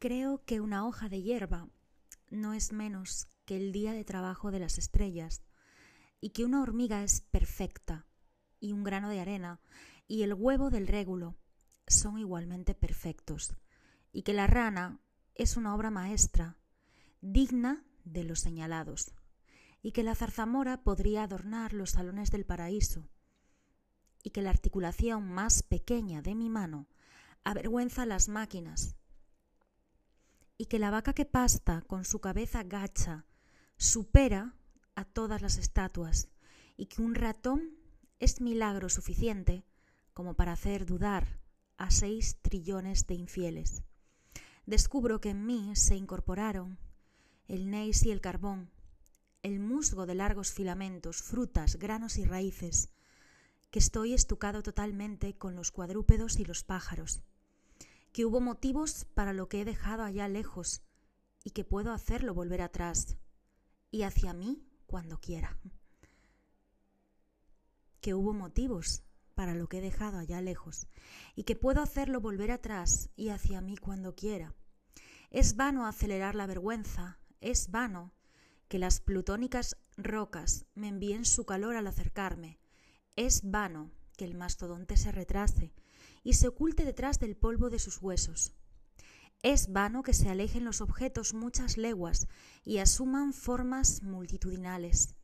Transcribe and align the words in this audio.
Creo 0.00 0.42
que 0.46 0.62
una 0.62 0.86
hoja 0.86 1.10
de 1.10 1.20
hierba 1.20 1.68
no 2.30 2.54
es 2.54 2.72
menos 2.72 3.28
que 3.44 3.58
el 3.58 3.70
día 3.70 3.92
de 3.92 4.02
trabajo 4.02 4.50
de 4.50 4.58
las 4.58 4.78
estrellas 4.78 5.42
y 6.22 6.30
que 6.30 6.46
una 6.46 6.62
hormiga 6.62 7.02
es 7.02 7.20
perfecta 7.20 8.06
y 8.60 8.72
un 8.72 8.82
grano 8.82 9.10
de 9.10 9.20
arena 9.20 9.60
y 10.08 10.22
el 10.22 10.32
huevo 10.32 10.70
del 10.70 10.86
régulo 10.86 11.36
son 11.86 12.18
igualmente 12.18 12.74
perfectos 12.74 13.54
y 14.10 14.22
que 14.22 14.32
la 14.32 14.46
rana 14.46 15.02
es 15.34 15.58
una 15.58 15.74
obra 15.74 15.90
maestra 15.90 16.56
digna 17.20 17.84
de 18.04 18.24
los 18.24 18.40
señalados 18.40 19.12
y 19.82 19.92
que 19.92 20.02
la 20.02 20.14
zarzamora 20.14 20.82
podría 20.82 21.24
adornar 21.24 21.74
los 21.74 21.90
salones 21.90 22.30
del 22.30 22.46
paraíso 22.46 23.06
y 24.22 24.30
que 24.30 24.40
la 24.40 24.48
articulación 24.48 25.30
más 25.30 25.62
pequeña 25.62 26.22
de 26.22 26.34
mi 26.34 26.48
mano 26.48 26.88
avergüenza 27.44 28.06
las 28.06 28.30
máquinas 28.30 28.96
y 30.60 30.66
que 30.66 30.78
la 30.78 30.90
vaca 30.90 31.14
que 31.14 31.24
pasta 31.24 31.80
con 31.86 32.04
su 32.04 32.20
cabeza 32.20 32.62
gacha 32.64 33.24
supera 33.78 34.54
a 34.94 35.06
todas 35.06 35.40
las 35.40 35.56
estatuas 35.56 36.28
y 36.76 36.84
que 36.84 37.00
un 37.00 37.14
ratón 37.14 37.78
es 38.18 38.42
milagro 38.42 38.90
suficiente 38.90 39.64
como 40.12 40.34
para 40.34 40.52
hacer 40.52 40.84
dudar 40.84 41.40
a 41.78 41.90
seis 41.90 42.36
trillones 42.42 43.06
de 43.06 43.14
infieles. 43.14 43.84
Descubro 44.66 45.18
que 45.22 45.30
en 45.30 45.46
mí 45.46 45.74
se 45.76 45.96
incorporaron 45.96 46.78
el 47.48 47.70
neis 47.70 48.04
y 48.04 48.10
el 48.10 48.20
carbón, 48.20 48.68
el 49.42 49.60
musgo 49.60 50.04
de 50.04 50.14
largos 50.14 50.52
filamentos, 50.52 51.22
frutas, 51.22 51.76
granos 51.76 52.18
y 52.18 52.26
raíces, 52.26 52.90
que 53.70 53.78
estoy 53.78 54.12
estucado 54.12 54.62
totalmente 54.62 55.38
con 55.38 55.56
los 55.56 55.70
cuadrúpedos 55.70 56.38
y 56.38 56.44
los 56.44 56.64
pájaros, 56.64 57.22
que 58.12 58.24
hubo 58.24 58.40
motivos 58.40 59.04
para 59.14 59.32
lo 59.32 59.48
que 59.48 59.60
he 59.60 59.64
dejado 59.64 60.02
allá 60.02 60.26
lejos 60.28 60.82
y 61.44 61.50
que 61.50 61.64
puedo 61.64 61.92
hacerlo 61.92 62.34
volver 62.34 62.60
atrás 62.60 63.16
y 63.90 64.02
hacia 64.02 64.32
mí 64.32 64.66
cuando 64.86 65.20
quiera. 65.20 65.58
Que 68.00 68.14
hubo 68.14 68.32
motivos 68.32 69.02
para 69.34 69.54
lo 69.54 69.68
que 69.68 69.78
he 69.78 69.80
dejado 69.80 70.18
allá 70.18 70.40
lejos 70.40 70.88
y 71.36 71.44
que 71.44 71.56
puedo 71.56 71.82
hacerlo 71.82 72.20
volver 72.20 72.50
atrás 72.50 73.10
y 73.16 73.28
hacia 73.28 73.60
mí 73.60 73.76
cuando 73.76 74.14
quiera. 74.14 74.54
Es 75.30 75.54
vano 75.56 75.86
acelerar 75.86 76.34
la 76.34 76.46
vergüenza, 76.46 77.20
es 77.40 77.70
vano 77.70 78.12
que 78.68 78.78
las 78.78 79.00
plutónicas 79.00 79.76
rocas 79.96 80.66
me 80.74 80.88
envíen 80.88 81.24
su 81.24 81.44
calor 81.44 81.76
al 81.76 81.86
acercarme, 81.86 82.58
es 83.16 83.48
vano 83.50 83.92
que 84.16 84.24
el 84.24 84.34
mastodonte 84.34 84.96
se 84.96 85.12
retrase 85.12 85.72
y 86.22 86.34
se 86.34 86.48
oculte 86.48 86.84
detrás 86.84 87.18
del 87.18 87.36
polvo 87.36 87.70
de 87.70 87.78
sus 87.78 88.00
huesos. 88.02 88.52
Es 89.42 89.72
vano 89.72 90.02
que 90.02 90.12
se 90.12 90.28
alejen 90.28 90.64
los 90.64 90.80
objetos 90.80 91.32
muchas 91.32 91.78
leguas 91.78 92.28
y 92.62 92.78
asuman 92.78 93.32
formas 93.32 94.02
multitudinales. 94.02 95.14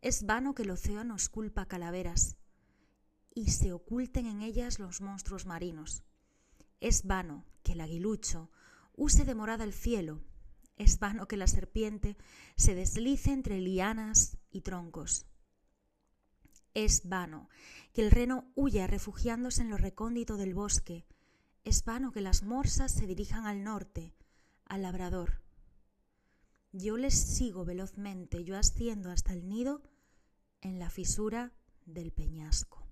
Es 0.00 0.24
vano 0.24 0.54
que 0.54 0.62
el 0.62 0.70
océano 0.70 1.16
esculpa 1.16 1.66
calaveras 1.66 2.36
y 3.34 3.50
se 3.50 3.72
oculten 3.72 4.26
en 4.26 4.42
ellas 4.42 4.78
los 4.78 5.00
monstruos 5.00 5.46
marinos. 5.46 6.04
Es 6.80 7.04
vano 7.04 7.44
que 7.62 7.72
el 7.72 7.80
aguilucho 7.80 8.50
use 8.94 9.24
de 9.24 9.34
morada 9.34 9.64
el 9.64 9.72
cielo. 9.72 10.22
Es 10.76 10.98
vano 10.98 11.26
que 11.26 11.36
la 11.36 11.46
serpiente 11.46 12.16
se 12.56 12.74
deslice 12.74 13.32
entre 13.32 13.60
lianas 13.60 14.38
y 14.50 14.60
troncos. 14.60 15.26
Es 16.74 17.08
vano 17.08 17.48
que 17.92 18.02
el 18.02 18.10
reno 18.10 18.50
huya 18.54 18.86
refugiándose 18.86 19.62
en 19.62 19.70
lo 19.70 19.76
recóndito 19.76 20.36
del 20.36 20.54
bosque. 20.54 21.06
Es 21.64 21.84
vano 21.84 22.12
que 22.12 22.22
las 22.22 22.42
morsas 22.42 22.92
se 22.92 23.06
dirijan 23.06 23.46
al 23.46 23.62
norte, 23.62 24.14
al 24.64 24.82
labrador. 24.82 25.42
Yo 26.72 26.96
les 26.96 27.14
sigo 27.14 27.66
velozmente, 27.66 28.44
yo 28.44 28.56
asciendo 28.56 29.10
hasta 29.10 29.34
el 29.34 29.46
nido 29.46 29.82
en 30.62 30.78
la 30.78 30.88
fisura 30.88 31.52
del 31.84 32.12
peñasco. 32.12 32.86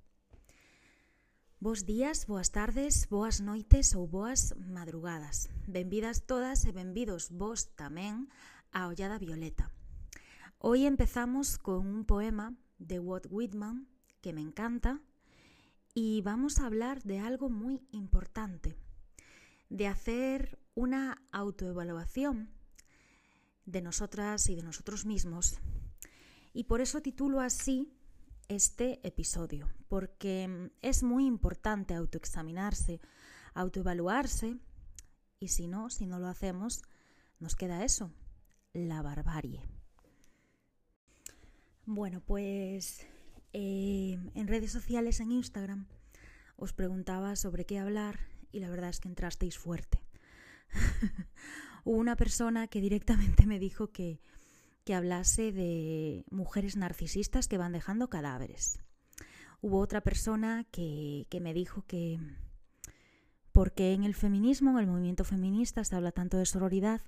Bos 1.58 1.86
días, 1.86 2.26
boas 2.26 2.52
tardes, 2.52 3.08
boas 3.08 3.40
noites 3.40 3.92
ou 3.92 4.08
boas 4.08 4.56
madrugadas. 4.56 5.52
Benvidas 5.68 6.24
todas 6.24 6.64
e 6.64 6.72
benvidos 6.72 7.28
vos 7.32 7.76
tamén 7.76 8.32
a 8.72 8.88
Ollada 8.88 9.20
Violeta. 9.20 9.68
Hoy 10.56 10.88
empezamos 10.88 11.60
con 11.60 11.84
un 11.84 12.04
poema 12.04 12.56
de 12.80 12.98
Walt 12.98 13.26
Whitman, 13.30 13.86
que 14.20 14.32
me 14.32 14.40
encanta, 14.40 15.00
y 15.94 16.22
vamos 16.22 16.58
a 16.58 16.66
hablar 16.66 17.02
de 17.04 17.20
algo 17.20 17.48
muy 17.48 17.86
importante, 17.92 18.76
de 19.68 19.86
hacer 19.86 20.58
una 20.74 21.22
autoevaluación 21.30 22.50
de 23.66 23.82
nosotras 23.82 24.48
y 24.48 24.56
de 24.56 24.62
nosotros 24.62 25.06
mismos. 25.06 25.60
Y 26.52 26.64
por 26.64 26.80
eso 26.80 27.00
titulo 27.00 27.40
así 27.40 27.92
este 28.48 29.06
episodio, 29.06 29.68
porque 29.88 30.72
es 30.82 31.04
muy 31.04 31.26
importante 31.26 31.94
autoexaminarse, 31.94 33.00
autoevaluarse, 33.54 34.58
y 35.38 35.48
si 35.48 35.68
no, 35.68 35.90
si 35.90 36.06
no 36.06 36.18
lo 36.18 36.26
hacemos, 36.26 36.82
nos 37.38 37.54
queda 37.54 37.84
eso, 37.84 38.10
la 38.72 39.02
barbarie. 39.02 39.79
Bueno, 41.86 42.20
pues 42.20 43.06
eh, 43.52 44.18
en 44.34 44.46
redes 44.46 44.72
sociales, 44.72 45.20
en 45.20 45.32
Instagram, 45.32 45.86
os 46.56 46.72
preguntaba 46.72 47.36
sobre 47.36 47.64
qué 47.64 47.78
hablar 47.78 48.20
y 48.52 48.60
la 48.60 48.70
verdad 48.70 48.90
es 48.90 49.00
que 49.00 49.08
entrasteis 49.08 49.58
fuerte. 49.58 50.02
Hubo 51.84 51.96
una 51.96 52.16
persona 52.16 52.68
que 52.68 52.80
directamente 52.80 53.46
me 53.46 53.58
dijo 53.58 53.90
que, 53.90 54.20
que 54.84 54.94
hablase 54.94 55.52
de 55.52 56.24
mujeres 56.30 56.76
narcisistas 56.76 57.48
que 57.48 57.58
van 57.58 57.72
dejando 57.72 58.10
cadáveres. 58.10 58.80
Hubo 59.62 59.78
otra 59.78 60.00
persona 60.00 60.64
que, 60.70 61.26
que 61.28 61.40
me 61.40 61.54
dijo 61.54 61.84
que 61.86 62.18
porque 63.52 63.92
en 63.92 64.04
el 64.04 64.14
feminismo, 64.14 64.70
en 64.70 64.78
el 64.78 64.86
movimiento 64.86 65.24
feminista, 65.24 65.82
se 65.84 65.96
habla 65.96 66.12
tanto 66.12 66.36
de 66.36 66.46
sororidad 66.46 67.00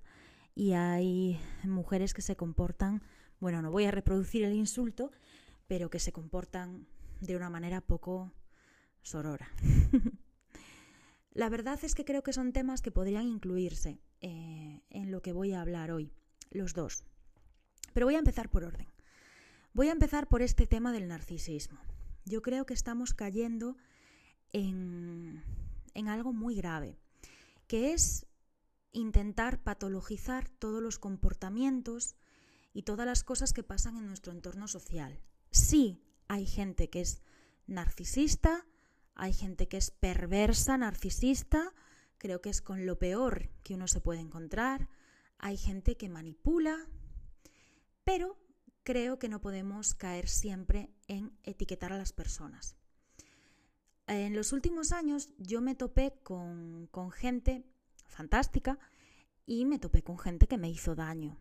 y 0.55 0.73
hay 0.73 1.41
mujeres 1.65 2.15
que 2.15 2.23
se 2.23 2.37
comportan 2.37 3.03
bueno, 3.43 3.61
no 3.61 3.73
voy 3.73 3.87
a 3.87 3.91
reproducir 3.91 4.45
el 4.45 4.55
insulto, 4.55 5.11
pero 5.67 5.91
que 5.91 5.99
se 5.99 6.13
comportan 6.13 6.87
de 7.21 7.35
una 7.35 7.51
manera 7.51 7.81
poco 7.81 8.33
sorora. 9.03 9.51
La 11.33 11.49
verdad 11.49 11.77
es 11.83 11.97
que 11.97 12.05
creo 12.05 12.23
que 12.23 12.33
son 12.33 12.53
temas 12.53 12.83
que 12.83 12.93
podrían 12.93 13.27
incluirse 13.27 13.99
eh, 14.21 14.81
en 14.91 15.11
lo 15.11 15.23
que 15.23 15.33
voy 15.33 15.55
a 15.55 15.61
hablar 15.61 15.91
hoy, 15.91 16.13
los 16.53 16.73
dos. 16.73 17.05
Pero 17.93 18.07
voy 18.07 18.15
a 18.15 18.21
empezar 18.21 18.49
por 18.49 18.63
orden. 18.63 18.87
Voy 19.73 19.89
a 19.89 19.93
empezar 19.93 20.29
por 20.29 20.41
este 20.41 20.69
tema 20.69 20.93
del 20.93 21.09
narcisismo. 21.09 21.81
Yo 22.25 22.43
creo 22.43 22.65
que 22.65 22.75
estamos 22.75 23.13
cayendo 23.13 23.77
en, 24.53 25.43
en 25.95 26.09
algo 26.09 26.33
muy 26.33 26.55
grave, 26.55 26.97
que 27.67 27.93
es 27.93 28.25
intentar 28.93 29.63
patologizar 29.63 30.49
todos 30.49 30.83
los 30.83 30.99
comportamientos, 30.99 32.17
y 32.73 32.83
todas 32.83 33.07
las 33.07 33.23
cosas 33.23 33.53
que 33.53 33.63
pasan 33.63 33.97
en 33.97 34.07
nuestro 34.07 34.33
entorno 34.33 34.69
social. 34.69 35.21
Sí, 35.51 36.03
hay 36.29 36.47
gente 36.47 36.89
que 36.89 37.01
es 37.01 37.23
narcisista, 37.67 38.67
hay 39.15 39.33
gente 39.33 39.69
que 39.69 39.77
es 39.77 39.91
perversa, 39.91 40.79
narcisista, 40.79 41.75
creo 42.19 42.41
que 42.41 42.51
es 42.51 42.63
con 42.63 42.87
lo 42.87 42.99
peor 42.99 43.51
que 43.63 43.75
uno 43.75 43.89
se 43.89 44.01
puede 44.01 44.21
encontrar, 44.21 44.89
hay 45.39 45.57
gente 45.57 45.97
que 45.97 46.09
manipula, 46.09 46.79
pero 48.05 48.39
creo 48.85 49.19
que 49.19 49.29
no 49.29 49.41
podemos 49.41 49.95
caer 49.95 50.29
siempre 50.29 50.91
en 51.09 51.37
etiquetar 51.43 51.93
a 51.93 51.99
las 51.99 52.13
personas. 52.13 52.77
En 54.07 54.35
los 54.35 54.53
últimos 54.53 54.93
años 54.93 55.31
yo 55.39 55.61
me 55.61 55.75
topé 55.75 56.15
con, 56.23 56.89
con 56.91 57.11
gente 57.11 57.65
fantástica 58.13 58.79
y 59.47 59.65
me 59.65 59.79
topé 59.79 60.03
con 60.03 60.19
gente 60.19 60.47
que 60.47 60.59
me 60.59 60.71
hizo 60.71 60.95
daño. 60.95 61.37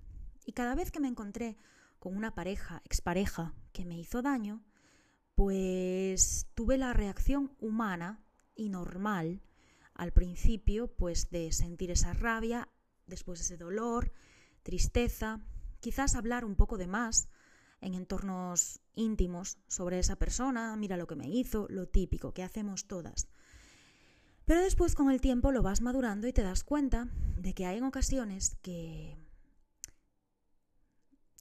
Y 0.45 0.53
cada 0.53 0.75
vez 0.75 0.91
que 0.91 0.99
me 0.99 1.07
encontré 1.07 1.57
con 1.99 2.17
una 2.17 2.33
pareja, 2.33 2.81
expareja, 2.85 3.53
que 3.73 3.85
me 3.85 3.97
hizo 3.97 4.21
daño, 4.21 4.63
pues 5.35 6.47
tuve 6.55 6.77
la 6.77 6.93
reacción 6.93 7.55
humana 7.59 8.23
y 8.55 8.69
normal 8.69 9.41
al 9.93 10.13
principio, 10.13 10.87
pues 10.87 11.29
de 11.29 11.51
sentir 11.51 11.91
esa 11.91 12.13
rabia, 12.13 12.69
después 13.05 13.41
ese 13.41 13.57
dolor, 13.57 14.11
tristeza, 14.63 15.41
quizás 15.79 16.15
hablar 16.15 16.45
un 16.45 16.55
poco 16.55 16.77
de 16.77 16.87
más 16.87 17.29
en 17.81 17.93
entornos 17.93 18.79
íntimos 18.95 19.57
sobre 19.67 19.99
esa 19.99 20.15
persona, 20.15 20.75
mira 20.75 20.97
lo 20.97 21.07
que 21.07 21.15
me 21.15 21.27
hizo, 21.27 21.67
lo 21.69 21.87
típico 21.87 22.33
que 22.33 22.43
hacemos 22.43 22.87
todas. 22.87 23.27
Pero 24.45 24.61
después 24.61 24.95
con 24.95 25.11
el 25.11 25.21
tiempo 25.21 25.51
lo 25.51 25.61
vas 25.61 25.81
madurando 25.81 26.27
y 26.27 26.33
te 26.33 26.43
das 26.43 26.63
cuenta 26.63 27.07
de 27.37 27.53
que 27.53 27.65
hay 27.65 27.77
en 27.77 27.83
ocasiones 27.83 28.57
que 28.61 29.17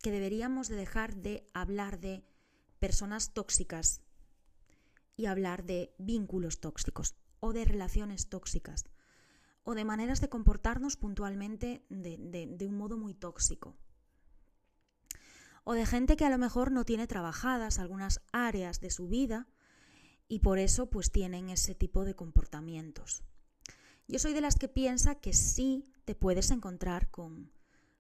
que 0.02 0.11
deberíamos 0.11 0.69
de 0.69 0.76
dejar 0.76 1.17
de 1.17 1.47
hablar 1.52 2.00
de 2.00 2.25
personas 2.79 3.32
tóxicas 3.35 4.00
y 5.17 5.26
hablar 5.26 5.64
de 5.64 5.94
vínculos 5.99 6.61
tóxicos 6.61 7.14
o 7.41 7.52
de 7.52 7.64
relaciones 7.64 8.29
tóxicas 8.29 8.87
o 9.62 9.75
de 9.75 9.85
maneras 9.85 10.20
de 10.20 10.31
comportarnos 10.31 10.97
puntualmente 10.97 11.85
de, 11.91 12.17
de 12.49 12.67
un 12.67 12.79
modo 12.79 12.97
muy 12.97 13.12
tóxico. 13.12 13.76
O 15.64 15.75
de 15.75 15.85
gente 15.85 16.17
que 16.17 16.25
a 16.25 16.31
lo 16.31 16.38
mejor 16.38 16.73
no 16.73 16.85
tiene 16.85 17.06
trabajadas 17.06 17.79
algunas 17.79 18.23
áreas 18.32 18.81
de 18.81 18.91
su 18.91 19.08
vida 19.08 19.47
y 20.31 20.38
por 20.38 20.61
eso 20.61 20.88
pues 20.88 21.11
tienen 21.11 21.50
ese 21.50 21.75
tipo 21.75 22.05
de 22.05 22.15
comportamientos. 22.15 23.25
Yo 24.06 24.21
soy 24.21 24.32
de 24.32 24.41
las 24.41 24.55
que 24.55 24.69
piensa 24.69 25.17
que 25.17 25.32
sí 25.32 25.91
te 26.05 26.15
puedes 26.15 26.53
encontrar 26.53 27.11
con, 27.11 27.50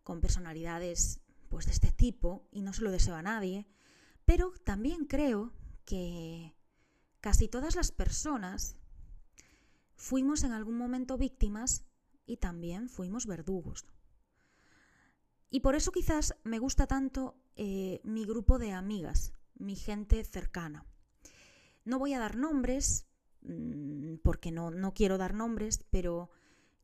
con 0.04 0.20
personalidades 0.20 1.20
pues 1.48 1.66
de 1.66 1.72
este 1.72 1.90
tipo 1.90 2.46
y 2.52 2.62
no 2.62 2.72
se 2.72 2.82
lo 2.82 2.92
deseo 2.92 3.16
a 3.16 3.22
nadie, 3.22 3.66
pero 4.24 4.52
también 4.64 5.06
creo 5.06 5.52
que 5.84 6.54
casi 7.20 7.48
todas 7.48 7.74
las 7.74 7.90
personas 7.90 8.76
fuimos 9.96 10.44
en 10.44 10.52
algún 10.52 10.78
momento 10.78 11.18
víctimas 11.18 11.84
y 12.26 12.36
también 12.36 12.88
fuimos 12.88 13.26
verdugos. 13.26 13.86
Y 15.50 15.60
por 15.60 15.74
eso 15.74 15.90
quizás 15.90 16.36
me 16.44 16.60
gusta 16.60 16.86
tanto 16.86 17.34
eh, 17.56 18.00
mi 18.04 18.24
grupo 18.24 18.60
de 18.60 18.70
amigas, 18.70 19.32
mi 19.54 19.74
gente 19.74 20.22
cercana. 20.22 20.86
No 21.84 21.98
voy 21.98 22.14
a 22.14 22.18
dar 22.18 22.36
nombres, 22.36 23.06
mm, 23.42 24.16
porque 24.22 24.52
no, 24.52 24.70
no 24.70 24.94
quiero 24.94 25.18
dar 25.18 25.34
nombres, 25.34 25.84
pero 25.90 26.30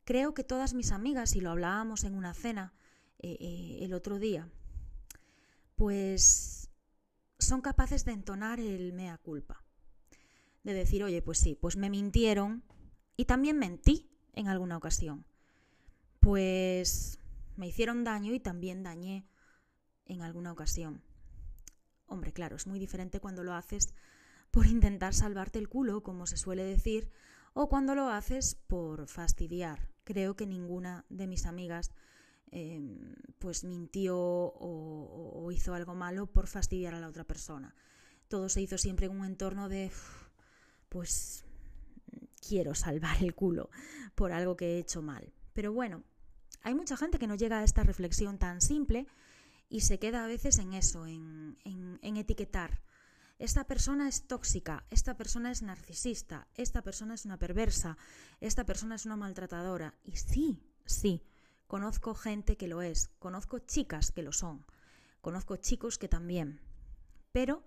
creo 0.03 0.33
que 0.33 0.43
todas 0.43 0.73
mis 0.73 0.91
amigas, 0.91 1.35
y 1.35 1.41
lo 1.41 1.51
hablábamos 1.51 2.03
en 2.03 2.15
una 2.15 2.33
cena 2.33 2.73
eh, 3.19 3.37
eh, 3.39 3.77
el 3.81 3.93
otro 3.93 4.19
día, 4.19 4.49
pues 5.75 6.69
son 7.39 7.61
capaces 7.61 8.05
de 8.05 8.13
entonar 8.13 8.59
el 8.59 8.93
mea 8.93 9.17
culpa. 9.17 9.63
De 10.63 10.73
decir, 10.73 11.03
oye, 11.03 11.21
pues 11.21 11.37
sí, 11.39 11.55
pues 11.55 11.77
me 11.77 11.89
mintieron 11.89 12.63
y 13.15 13.25
también 13.25 13.57
mentí 13.57 14.09
en 14.33 14.47
alguna 14.47 14.77
ocasión. 14.77 15.25
Pues 16.19 17.19
me 17.55 17.67
hicieron 17.67 18.03
daño 18.03 18.33
y 18.33 18.39
también 18.39 18.83
dañé 18.83 19.27
en 20.05 20.21
alguna 20.21 20.51
ocasión. 20.51 21.03
Hombre, 22.05 22.33
claro, 22.33 22.55
es 22.55 22.67
muy 22.67 22.79
diferente 22.79 23.19
cuando 23.19 23.43
lo 23.43 23.53
haces 23.53 23.93
por 24.57 24.67
intentar 24.67 25.13
salvarte 25.13 25.59
el 25.59 25.69
culo, 25.69 26.03
como 26.03 26.27
se 26.27 26.37
suele 26.37 26.63
decir, 26.63 27.09
o 27.53 27.69
cuando 27.69 27.95
lo 27.95 28.09
haces 28.09 28.55
por 28.55 29.07
fastidiar. 29.07 29.89
Creo 30.03 30.35
que 30.35 30.45
ninguna 30.45 31.05
de 31.09 31.27
mis 31.27 31.45
amigas 31.45 31.91
Em, 32.51 33.13
pues 33.39 33.65
mintió 33.65 34.17
o, 34.17 35.51
hizo 35.51 35.73
algo 35.73 35.95
malo 35.95 36.27
por 36.27 36.47
fastidiar 36.47 36.93
a 36.95 36.99
la 36.99 37.09
otra 37.09 37.25
persona. 37.25 37.75
Todo 38.29 38.47
se 38.47 38.61
hizo 38.61 38.77
siempre 38.77 39.07
en 39.07 39.19
un 39.19 39.25
entorno 39.25 39.67
de, 39.67 39.91
pues 40.89 41.43
quiero 42.47 42.73
salvar 42.73 43.21
el 43.21 43.35
culo 43.35 43.69
por 44.15 44.31
algo 44.31 44.55
que 44.55 44.75
he 44.75 44.79
hecho 44.79 45.01
mal. 45.01 45.33
Pero 45.53 45.73
bueno, 45.73 46.03
hay 46.61 46.73
mucha 46.73 46.95
gente 46.95 47.19
que 47.19 47.27
no 47.27 47.35
llega 47.35 47.59
a 47.59 47.63
esta 47.63 47.83
reflexión 47.83 48.37
tan 48.37 48.61
simple 48.61 49.07
y 49.69 49.81
se 49.81 49.99
queda 49.99 50.23
a 50.23 50.27
veces 50.27 50.57
en 50.59 50.73
eso, 50.73 51.05
en, 51.05 51.57
en 51.65 52.17
etiquetar. 52.17 52.81
Esta 53.39 53.65
persona 53.65 54.07
es 54.07 54.27
tóxica, 54.27 54.85
esta 54.89 55.15
persona 55.15 55.51
es 55.51 55.61
narcisista, 55.61 56.47
esta 56.55 56.81
persona 56.81 57.13
es 57.13 57.25
una 57.25 57.37
perversa, 57.37 57.97
esta 58.41 58.65
persona 58.65 58.95
es 58.95 59.05
una 59.05 59.15
maltratadora. 59.15 59.93
Y 60.03 60.15
sí, 60.15 60.59
sí, 60.85 61.23
Conozco 61.67 62.15
gente 62.15 62.55
que 62.55 62.69
lo 62.69 62.81
es, 62.81 63.09
conozco 63.19 63.59
chicas 63.59 64.11
que 64.11 64.23
lo 64.23 64.31
son, 64.31 64.65
conozco 65.19 65.57
chicos 65.57 65.97
que 65.97 66.07
también. 66.07 66.61
Pero 67.33 67.65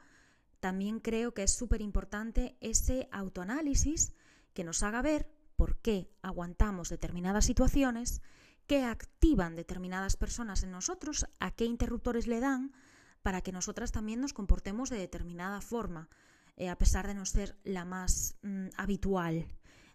también 0.58 1.00
creo 1.00 1.34
que 1.34 1.43
es 1.43 1.52
súper 1.52 1.82
importante 1.82 2.56
ese 2.62 3.08
autoanálisis 3.12 4.14
que 4.55 4.64
nos 4.64 4.82
haga 4.82 5.02
ver 5.02 5.31
por 5.55 5.76
qué 5.82 6.11
aguantamos 6.23 6.88
determinadas 6.88 7.44
situaciones, 7.44 8.23
qué 8.66 8.84
activan 8.84 9.55
determinadas 9.55 10.16
personas 10.16 10.62
en 10.62 10.70
nosotros, 10.70 11.26
a 11.38 11.50
qué 11.50 11.66
interruptores 11.66 12.26
le 12.26 12.40
dan 12.40 12.73
para 13.22 13.40
que 13.40 13.52
nosotras 13.52 13.93
también 13.93 14.20
nos 14.20 14.32
comportemos 14.32 14.90
de 14.90 14.99
determinada 14.99 15.61
forma, 15.61 16.08
eh, 16.56 16.69
a 16.69 16.78
pesar 16.78 17.06
de 17.06 17.14
no 17.14 17.26
ser 17.26 17.56
la 17.64 17.84
más 17.84 18.37
mm, 18.43 18.69
habitual 18.76 19.46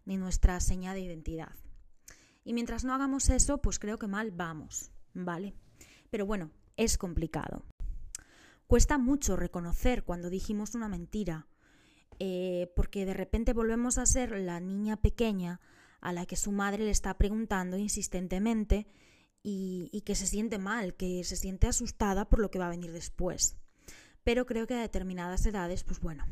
ni 0.06 0.18
nuestra 0.18 0.60
seña 0.60 0.94
de 0.94 1.02
identidad. 1.02 1.56
Y 2.44 2.54
mientras 2.54 2.84
no 2.84 2.94
hagamos 2.94 3.30
eso, 3.30 3.60
pues 3.60 3.80
creo 3.80 3.98
que 3.98 4.08
mal 4.08 4.32
vamos, 4.32 4.92
¿vale? 5.14 5.56
Pero 6.12 6.26
bueno, 6.26 6.52
es 6.78 6.98
complicado. 6.98 7.64
Cuesta 8.68 8.98
mucho 8.98 9.36
reconocer 9.36 10.04
cuando 10.04 10.30
dijimos 10.30 10.76
una 10.76 10.88
mentira, 10.88 11.48
eh, 12.20 12.72
porque 12.76 13.06
de 13.06 13.14
repente 13.14 13.54
volvemos 13.54 13.98
a 13.98 14.06
ser 14.06 14.32
la 14.40 14.60
niña 14.60 14.98
pequeña 14.98 15.60
a 16.02 16.14
la 16.14 16.26
que 16.26 16.36
su 16.36 16.52
madre 16.52 16.86
le 16.86 16.92
está 16.92 17.18
preguntando 17.18 17.78
insistentemente 17.78 18.88
y, 19.48 20.02
que 20.02 20.16
se 20.16 20.26
siente 20.26 20.58
mal, 20.58 20.96
que 20.96 21.24
se 21.24 21.36
siente 21.36 21.68
asustada 21.68 22.28
por 22.28 22.40
lo 22.40 22.50
que 22.50 22.58
va 22.58 22.66
a 22.66 22.72
venir 22.72 22.92
después. 22.92 23.58
Pero 24.24 24.48
creo 24.48 24.66
que 24.66 24.74
a 24.74 24.82
determinadas 24.82 25.46
edades, 25.46 25.84
pues 25.84 26.00
bueno, 26.00 26.26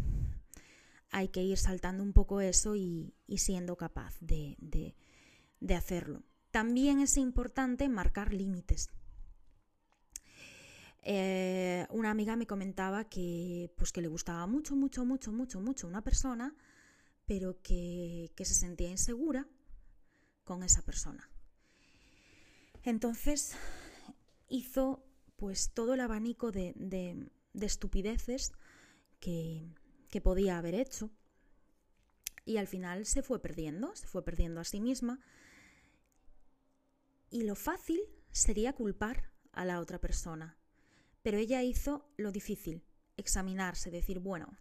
hay 1.11 1.27
que 1.27 1.43
ir 1.43 1.57
saltando 1.57 2.01
un 2.01 2.13
poco 2.13 2.41
eso 2.41 2.75
y, 2.75 3.13
siendo 3.37 3.77
capaz 3.77 4.15
de, 4.19 4.55
de, 4.57 4.95
de 5.59 5.75
hacerlo. 5.75 6.23
También 6.49 6.99
es 6.99 7.17
importante 7.17 7.87
marcar 7.87 8.33
límites. 8.33 8.89
Eh, 11.05 11.85
una 11.89 12.11
amiga 12.11 12.35
me 12.35 12.47
comentaba 12.47 13.03
que, 13.03 13.71
pues, 13.77 13.91
que 13.91 14.01
le 14.01 14.07
gustaba 14.07 14.47
mucho, 14.47 14.75
mucho, 14.75 15.05
mucho, 15.05 15.31
mucho, 15.31 15.59
mucho 15.59 15.87
una 15.87 16.01
persona, 16.01 16.55
pero 17.25 17.61
que, 17.61 18.31
se 18.37 18.53
sentía 18.53 18.89
insegura 18.89 19.47
con 20.43 20.63
esa 20.63 20.81
persona. 20.81 21.29
Entonces 22.83 23.55
hizo 24.49 25.05
pues 25.35 25.71
todo 25.73 25.93
el 25.93 26.01
abanico 26.01 26.51
de, 26.51 26.73
de, 26.75 27.29
estupideces 27.65 28.51
que, 29.19 29.65
que 30.09 30.21
podía 30.21 30.57
haber 30.57 30.75
hecho 30.75 31.09
y 32.45 32.57
al 32.57 32.67
final 32.67 33.05
se 33.05 33.23
fue 33.23 33.41
perdiendo, 33.41 33.95
se 33.95 34.07
fue 34.07 34.23
perdiendo 34.23 34.61
a 34.61 34.65
sí 34.65 34.81
misma 34.81 35.19
y 37.29 37.43
lo 37.43 37.55
fácil 37.55 38.01
sería 38.31 38.73
culpar 38.73 39.31
a 39.53 39.65
la 39.65 39.79
otra 39.79 39.99
persona. 39.99 40.57
Pero 41.21 41.37
ella 41.37 41.63
hizo 41.63 42.05
lo 42.17 42.31
difícil, 42.31 42.83
examinarse, 43.17 43.91
decir, 43.91 44.19
bueno, 44.19 44.57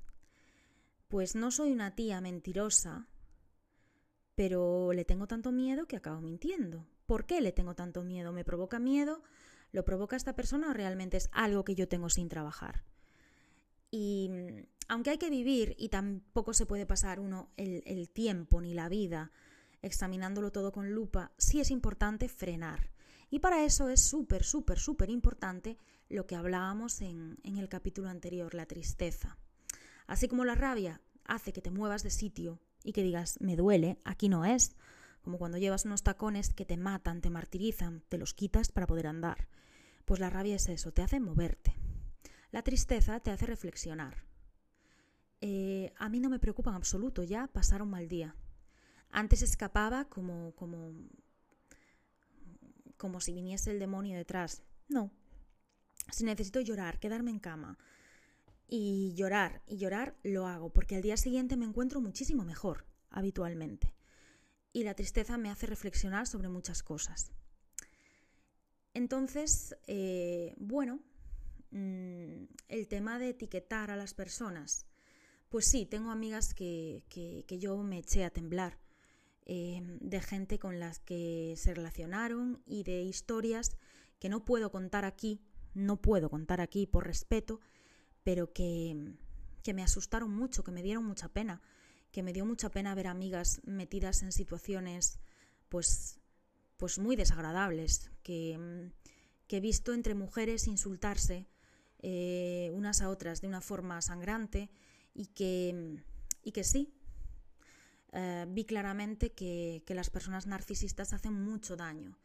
pues 1.08 1.34
no 1.34 1.50
soy 1.50 1.72
una 1.72 1.94
tía 1.94 2.20
mentirosa, 2.20 3.08
pero 4.34 4.92
le 4.92 5.04
tengo 5.04 5.26
tanto 5.26 5.52
miedo 5.52 5.86
que 5.86 5.96
acabo 5.96 6.20
mintiendo. 6.20 6.86
¿Por 7.06 7.26
qué 7.26 7.40
le 7.40 7.52
tengo 7.52 7.74
tanto 7.74 8.02
miedo? 8.02 8.32
¿Me 8.32 8.44
provoca 8.44 8.78
miedo? 8.78 9.22
¿Lo 9.72 9.84
provoca 9.84 10.16
esta 10.16 10.34
persona 10.34 10.70
o 10.70 10.72
realmente 10.72 11.16
es 11.16 11.28
algo 11.32 11.64
que 11.64 11.74
yo 11.74 11.88
tengo 11.88 12.10
sin 12.10 12.28
trabajar? 12.28 12.84
Y 13.90 14.28
mm, 14.30 14.66
aunque 14.88 15.10
hay 15.10 15.18
que 15.18 15.30
vivir 15.30 15.74
y 15.78 15.88
tampoco 15.88 16.54
se 16.54 16.66
puede 16.66 16.86
pasar 16.86 17.20
uno 17.20 17.50
el, 17.56 18.08
tiempo 18.10 18.60
ni 18.60 18.74
la 18.74 18.88
vida 18.88 19.32
examinándolo 19.80 20.52
todo 20.52 20.70
con 20.70 20.92
lupa, 20.92 21.32
sí 21.38 21.60
es 21.60 21.70
importante 21.70 22.28
frenar. 22.28 22.90
Y 23.30 23.40
para 23.40 23.64
eso 23.64 23.88
es 23.88 24.00
súper, 24.00 24.44
súper, 24.44 24.78
súper 24.78 25.10
importante 25.10 25.76
lo 26.08 26.26
que 26.26 26.36
hablábamos 26.36 27.00
en 27.00 27.38
el 27.44 27.68
capítulo 27.68 28.08
anterior, 28.08 28.54
la 28.54 28.66
tristeza. 28.66 29.38
Así 30.06 30.28
como 30.28 30.44
la 30.44 30.54
rabia 30.54 31.00
hace 31.24 31.52
que 31.52 31.62
te 31.62 31.70
muevas 31.70 32.02
de 32.02 32.10
sitio 32.10 32.60
y 32.84 32.92
que 32.92 33.02
digas, 33.02 33.38
me 33.40 33.56
duele, 33.56 33.98
aquí 34.04 34.28
no 34.28 34.44
es, 34.44 34.76
como 35.22 35.38
cuando 35.38 35.58
llevas 35.58 35.84
unos 35.84 36.02
tacones 36.02 36.52
que 36.52 36.64
te 36.64 36.76
matan, 36.76 37.20
te 37.20 37.30
martirizan, 37.30 38.02
te 38.08 38.18
los 38.18 38.34
quitas 38.34 38.72
para 38.72 38.86
poder 38.86 39.06
andar. 39.06 39.48
Pues 40.04 40.20
la 40.20 40.30
rabia 40.30 40.56
es 40.56 40.68
eso, 40.68 40.92
te 40.92 41.02
hace 41.02 41.20
moverte. 41.20 41.76
La 42.50 42.62
tristeza 42.62 43.20
te 43.20 43.30
hace 43.30 43.46
reflexionar. 43.46 44.24
Eh, 45.40 45.92
a 45.96 46.08
mí 46.08 46.20
no 46.20 46.28
me 46.28 46.38
preocupa 46.38 46.70
en 46.70 46.76
absoluto 46.76 47.22
ya 47.22 47.46
pasar 47.46 47.82
un 47.82 47.90
mal 47.90 48.08
día. 48.08 48.36
Antes 49.10 49.42
escapaba 49.42 50.06
como, 50.06 50.52
como, 50.54 50.92
como 52.96 53.20
si 53.20 53.32
viniese 53.32 53.70
el 53.70 53.78
demonio 53.78 54.16
detrás. 54.16 54.62
No. 54.88 55.10
Si 56.10 56.24
necesito 56.24 56.60
llorar, 56.60 56.98
quedarme 56.98 57.30
en 57.30 57.38
cama 57.38 57.78
y 58.68 59.14
llorar 59.14 59.62
y 59.66 59.76
llorar, 59.76 60.16
lo 60.22 60.46
hago, 60.46 60.70
porque 60.70 60.96
al 60.96 61.02
día 61.02 61.16
siguiente 61.16 61.56
me 61.56 61.66
encuentro 61.66 62.00
muchísimo 62.00 62.44
mejor, 62.44 62.86
habitualmente. 63.10 63.92
Y 64.72 64.84
la 64.84 64.94
tristeza 64.94 65.36
me 65.36 65.50
hace 65.50 65.66
reflexionar 65.66 66.26
sobre 66.26 66.48
muchas 66.48 66.82
cosas. 66.82 67.30
Entonces, 68.94 69.76
eh, 69.86 70.54
bueno, 70.58 71.00
mm, 71.70 72.44
el 72.68 72.88
tema 72.88 73.18
de 73.18 73.30
etiquetar 73.30 73.90
a 73.90 73.96
las 73.96 74.14
personas. 74.14 74.86
Pues 75.48 75.66
sí, 75.66 75.84
tengo 75.86 76.10
amigas 76.10 76.54
que, 76.54 77.04
que, 77.08 77.58
yo 77.58 77.76
me 77.82 77.98
eché 77.98 78.24
a 78.24 78.30
temblar 78.30 78.78
Em, 79.44 79.98
de 79.98 80.20
gente 80.20 80.60
con 80.60 80.78
las 80.78 81.00
que 81.00 81.54
se 81.56 81.74
relacionaron 81.74 82.62
y 82.64 82.84
de 82.84 83.02
historias 83.02 83.76
que 84.20 84.28
no 84.28 84.44
puedo 84.44 84.70
contar 84.70 85.04
aquí, 85.04 85.40
no 85.74 86.00
puedo 86.00 86.30
contar 86.30 86.60
aquí 86.60 86.86
por 86.86 87.06
respeto, 87.06 87.60
pero 88.22 88.52
que, 88.52 89.16
que 89.64 89.74
me 89.74 89.82
asustaron 89.82 90.32
mucho, 90.32 90.62
que 90.62 90.70
me 90.70 90.82
dieron 90.82 91.04
mucha 91.04 91.28
pena, 91.28 91.60
que 92.12 92.22
me 92.22 92.32
dio 92.32 92.46
mucha 92.46 92.70
pena 92.70 92.94
ver 92.94 93.08
amigas 93.08 93.60
metidas 93.64 94.22
en 94.22 94.30
situaciones 94.30 95.18
pues 95.68 96.20
pues 96.76 96.98
muy 96.98 97.14
desagradables, 97.14 98.10
que, 98.24 98.90
que 99.46 99.58
he 99.58 99.60
visto 99.60 99.94
entre 99.94 100.16
mujeres 100.16 100.66
insultarse 100.66 101.46
eh, 102.00 102.72
unas 102.74 103.00
a 103.00 103.08
otras 103.08 103.40
de 103.40 103.46
una 103.46 103.60
forma 103.60 104.02
sangrante 104.02 104.68
y 105.14 105.26
que, 105.26 106.02
y 106.42 106.50
que 106.50 106.64
sí, 106.64 106.92
eh, 108.12 108.46
vi 108.48 108.64
claramente 108.64 109.30
que, 109.30 109.84
las 109.90 110.10
personas 110.10 110.48
narcisistas 110.48 111.12
hacen 111.12 111.34
mucho 111.34 111.76
daño. 111.76 112.18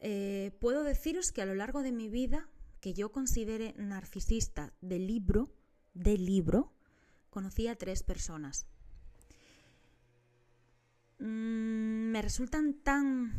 Eh, 0.00 0.56
puedo 0.58 0.82
deciros 0.82 1.30
que 1.30 1.42
a 1.42 1.46
lo 1.46 1.54
largo 1.54 1.82
de 1.82 1.92
mi 1.92 2.08
vida, 2.08 2.48
que 2.80 2.94
yo 2.94 3.12
considere 3.12 3.74
narcisista 3.76 4.72
de 4.80 4.98
libro, 4.98 5.52
de 5.92 6.16
libro, 6.16 6.72
conocí 7.28 7.68
a 7.68 7.76
tres 7.76 8.02
personas. 8.02 8.66
Mm, 11.18 12.10
me 12.10 12.22
resultan 12.22 12.74
tan 12.82 13.32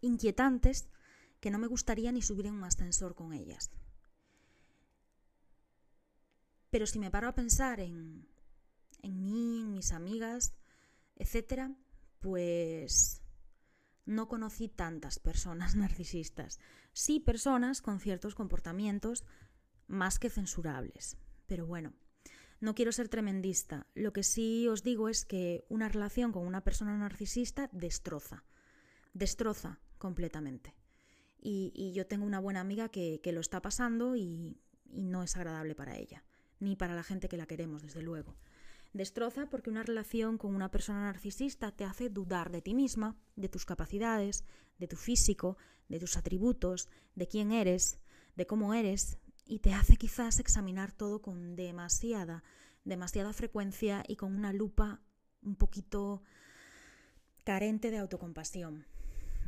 inquietantes 0.00 0.88
que 1.40 1.50
no 1.50 1.58
me 1.58 1.66
gustaría 1.66 2.12
ni 2.12 2.22
subir 2.22 2.46
en 2.46 2.54
un 2.54 2.64
ascensor 2.64 3.14
con 3.14 3.32
ellas. 3.32 3.70
Pero 6.70 6.86
si 6.86 6.98
me 6.98 7.10
paro 7.10 7.28
a 7.28 7.34
pensar 7.34 7.80
en, 7.80 8.26
en 9.02 9.24
mí, 9.24 9.60
en 9.60 9.72
mis 9.72 9.92
amigas, 9.92 10.54
etc., 11.16 11.70
pues 12.20 13.22
no 14.06 14.28
conocí 14.28 14.68
tantas 14.68 15.18
personas 15.18 15.74
narcisistas. 15.76 16.58
Sí 16.92 17.20
personas 17.20 17.80
con 17.80 18.00
ciertos 18.00 18.34
comportamientos 18.34 19.24
más 19.86 20.18
que 20.18 20.30
censurables. 20.30 21.16
Pero 21.46 21.66
bueno, 21.66 21.92
no 22.64 22.74
quiero 22.74 22.92
ser 22.92 23.08
tremendista. 23.08 23.86
Lo 23.94 24.12
que 24.12 24.22
sí 24.22 24.66
os 24.68 24.82
digo 24.82 25.08
es 25.10 25.24
que 25.26 25.64
una 25.68 25.88
relación 25.88 26.32
con 26.32 26.46
una 26.46 26.62
persona 26.62 26.96
narcisista 26.96 27.68
destroza. 27.72 28.44
Destroza 29.12 29.80
completamente. 29.98 30.74
Y, 31.40 31.92
yo 31.94 32.06
tengo 32.06 32.24
una 32.24 32.40
buena 32.40 32.60
amiga 32.60 32.88
que, 32.88 33.20
lo 33.32 33.40
está 33.40 33.60
pasando 33.60 34.16
y 34.16 34.56
no 34.86 35.22
es 35.22 35.36
agradable 35.36 35.74
para 35.74 35.96
ella 35.96 36.24
ni 36.58 36.76
para 36.76 36.94
la 36.94 37.02
gente 37.02 37.28
que 37.28 37.36
la 37.36 37.46
queremos, 37.46 37.82
desde 37.82 38.00
luego. 38.00 38.34
Destroza 38.94 39.50
porque 39.50 39.68
una 39.68 39.82
relación 39.82 40.38
con 40.38 40.54
una 40.54 40.70
persona 40.70 41.02
narcisista 41.02 41.72
te 41.72 41.84
hace 41.84 42.08
dudar 42.08 42.50
de 42.50 42.62
ti 42.62 42.72
misma, 42.72 43.18
de 43.36 43.50
tus 43.50 43.66
capacidades, 43.66 44.44
de 44.78 44.88
tu 44.88 44.96
físico, 44.96 45.58
de 45.88 45.98
tus 45.98 46.16
atributos, 46.16 46.88
de 47.14 47.28
quién 47.28 47.52
eres, 47.52 47.98
de 48.36 48.46
cómo 48.46 48.72
eres, 48.72 49.18
y 49.46 49.58
te 49.58 49.74
hace 49.74 49.96
quizás 49.96 50.40
examinar 50.40 50.92
todo 50.92 51.20
con 51.20 51.56
demasiada, 51.56 52.42
demasiada 52.84 53.32
frecuencia 53.32 54.02
y 54.08 54.16
con 54.16 54.34
una 54.34 54.52
lupa 54.52 55.00
un 55.42 55.56
poquito 55.56 56.22
carente 57.44 57.90
de 57.90 57.98
autocompasión. 57.98 58.86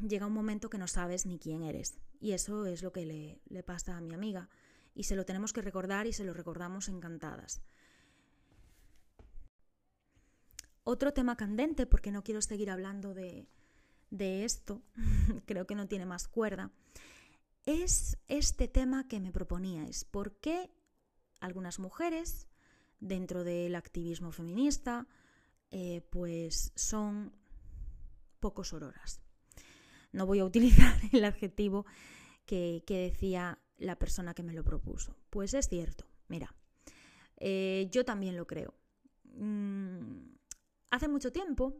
Llega 0.06 0.26
un 0.26 0.34
momento 0.34 0.68
que 0.68 0.78
no 0.78 0.88
sabes 0.88 1.24
ni 1.24 1.38
quién 1.38 1.62
eres, 1.62 1.98
y 2.20 2.32
eso 2.32 2.66
es 2.66 2.82
lo 2.82 2.92
que 2.92 3.06
le, 3.06 3.40
le 3.48 3.62
pasa 3.62 3.96
a 3.96 4.00
mi 4.00 4.12
amiga 4.12 4.48
y 4.94 5.04
se 5.04 5.16
lo 5.16 5.24
tenemos 5.24 5.52
que 5.52 5.62
recordar 5.62 6.06
y 6.06 6.12
se 6.12 6.24
lo 6.24 6.34
recordamos 6.34 6.88
encantadas. 6.88 7.62
Otro 10.84 11.12
tema 11.12 11.36
candente, 11.36 11.86
porque 11.86 12.12
no 12.12 12.22
quiero 12.22 12.40
seguir 12.40 12.70
hablando 12.70 13.12
de, 13.12 13.48
de 14.10 14.44
esto, 14.44 14.82
creo 15.46 15.66
que 15.66 15.74
no 15.74 15.88
tiene 15.88 16.06
más 16.06 16.28
cuerda, 16.28 16.70
es 17.66 18.16
este 18.28 18.68
tema 18.68 19.08
que 19.08 19.20
me 19.20 19.32
proponíais. 19.32 20.04
¿Por 20.04 20.38
qué 20.38 20.70
algunas 21.40 21.78
mujeres 21.78 22.46
dentro 23.00 23.44
del 23.44 23.74
activismo 23.74 24.32
feminista 24.32 25.06
eh, 25.70 26.00
pues 26.10 26.72
son 26.76 27.32
poco 28.40 28.62
sororas? 28.64 29.20
No 30.12 30.26
voy 30.26 30.38
a 30.38 30.44
utilizar 30.44 30.94
el 31.12 31.24
adjetivo 31.24 31.84
que, 32.46 32.84
que 32.86 32.98
decía 32.98 33.58
la 33.78 33.98
persona 33.98 34.32
que 34.32 34.44
me 34.44 34.54
lo 34.54 34.64
propuso. 34.64 35.16
Pues 35.28 35.52
es 35.52 35.68
cierto, 35.68 36.06
mira, 36.28 36.54
eh, 37.36 37.88
yo 37.90 38.04
también 38.04 38.36
lo 38.36 38.46
creo. 38.46 38.74
Mm, 39.24 40.36
hace 40.90 41.08
mucho 41.08 41.32
tiempo, 41.32 41.76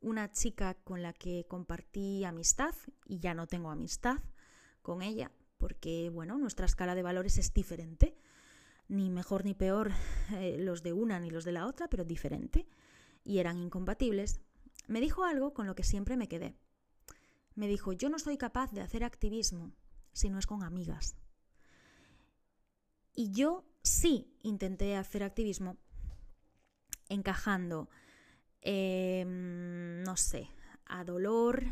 una 0.00 0.30
chica 0.30 0.74
con 0.74 1.02
la 1.02 1.14
que 1.14 1.46
compartí 1.48 2.24
amistad, 2.24 2.74
y 3.06 3.18
ya 3.18 3.32
no 3.32 3.46
tengo 3.46 3.70
amistad 3.70 4.18
con 4.90 5.02
ella, 5.02 5.30
porque, 5.56 6.10
bueno, 6.12 6.36
nuestra 6.36 6.66
escala 6.66 6.96
de 6.96 7.04
valores 7.04 7.38
es 7.38 7.54
diferente, 7.54 8.16
ni 8.88 9.08
mejor 9.08 9.44
ni 9.44 9.54
peor 9.54 9.92
eh, 10.32 10.56
los 10.58 10.82
de 10.82 10.92
una 10.92 11.20
ni 11.20 11.30
los 11.30 11.44
de 11.44 11.52
la 11.52 11.68
otra, 11.68 11.86
pero 11.86 12.04
diferente, 12.04 12.66
y 13.22 13.38
eran 13.38 13.56
incompatibles, 13.56 14.40
me 14.88 15.00
dijo 15.00 15.22
algo 15.22 15.54
con 15.54 15.68
lo 15.68 15.76
que 15.76 15.84
siempre 15.84 16.16
me 16.16 16.26
quedé. 16.26 16.56
Me 17.54 17.68
dijo, 17.68 17.92
yo 17.92 18.08
no 18.08 18.18
soy 18.18 18.36
capaz 18.36 18.72
de 18.72 18.80
hacer 18.80 19.04
activismo 19.04 19.70
si 20.12 20.28
no 20.28 20.40
es 20.40 20.46
con 20.48 20.64
amigas. 20.64 21.14
Y 23.14 23.30
yo 23.30 23.64
sí 23.84 24.36
intenté 24.42 24.96
hacer 24.96 25.22
activismo 25.22 25.76
encajando, 27.08 27.88
em, 28.60 30.02
no 30.02 30.16
sé, 30.16 30.48
a 30.86 31.04
dolor, 31.04 31.62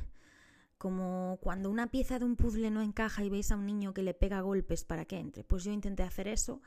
como 0.78 1.38
cuando 1.42 1.70
una 1.70 1.90
pieza 1.90 2.18
de 2.18 2.24
un 2.24 2.36
puzzle 2.36 2.70
no 2.70 2.82
encaja 2.82 3.24
y 3.24 3.28
veis 3.28 3.50
a 3.50 3.56
un 3.56 3.66
niño 3.66 3.92
que 3.92 4.02
le 4.02 4.14
pega 4.14 4.40
golpes 4.40 4.84
para 4.84 5.04
que 5.04 5.18
entre. 5.18 5.44
Pues 5.44 5.64
yo 5.64 5.72
intenté 5.72 6.04
hacer 6.04 6.28
eso 6.28 6.62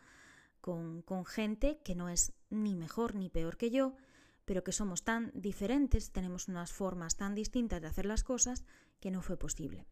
con, 0.60 1.01
con 1.01 1.25
gente 1.25 1.80
que 1.84 1.96
no 1.96 2.10
es 2.10 2.34
ni 2.50 2.75
mejor 2.75 3.15
ni 3.15 3.30
peor 3.30 3.58
que 3.58 3.72
yo, 3.72 3.96
pero 4.46 4.63
que 4.63 4.74
somos 4.74 5.03
tan 5.03 5.32
diferentes, 5.34 6.12
tenemos 6.12 6.50
unas 6.50 6.74
formas 6.74 7.15
tan 7.15 7.36
distintas 7.36 7.82
de 7.82 7.88
hacer 7.88 8.06
las 8.06 8.24
cosas 8.24 8.65
que 9.00 9.12
no 9.12 9.22
fue 9.22 9.38
posible. 9.38 9.86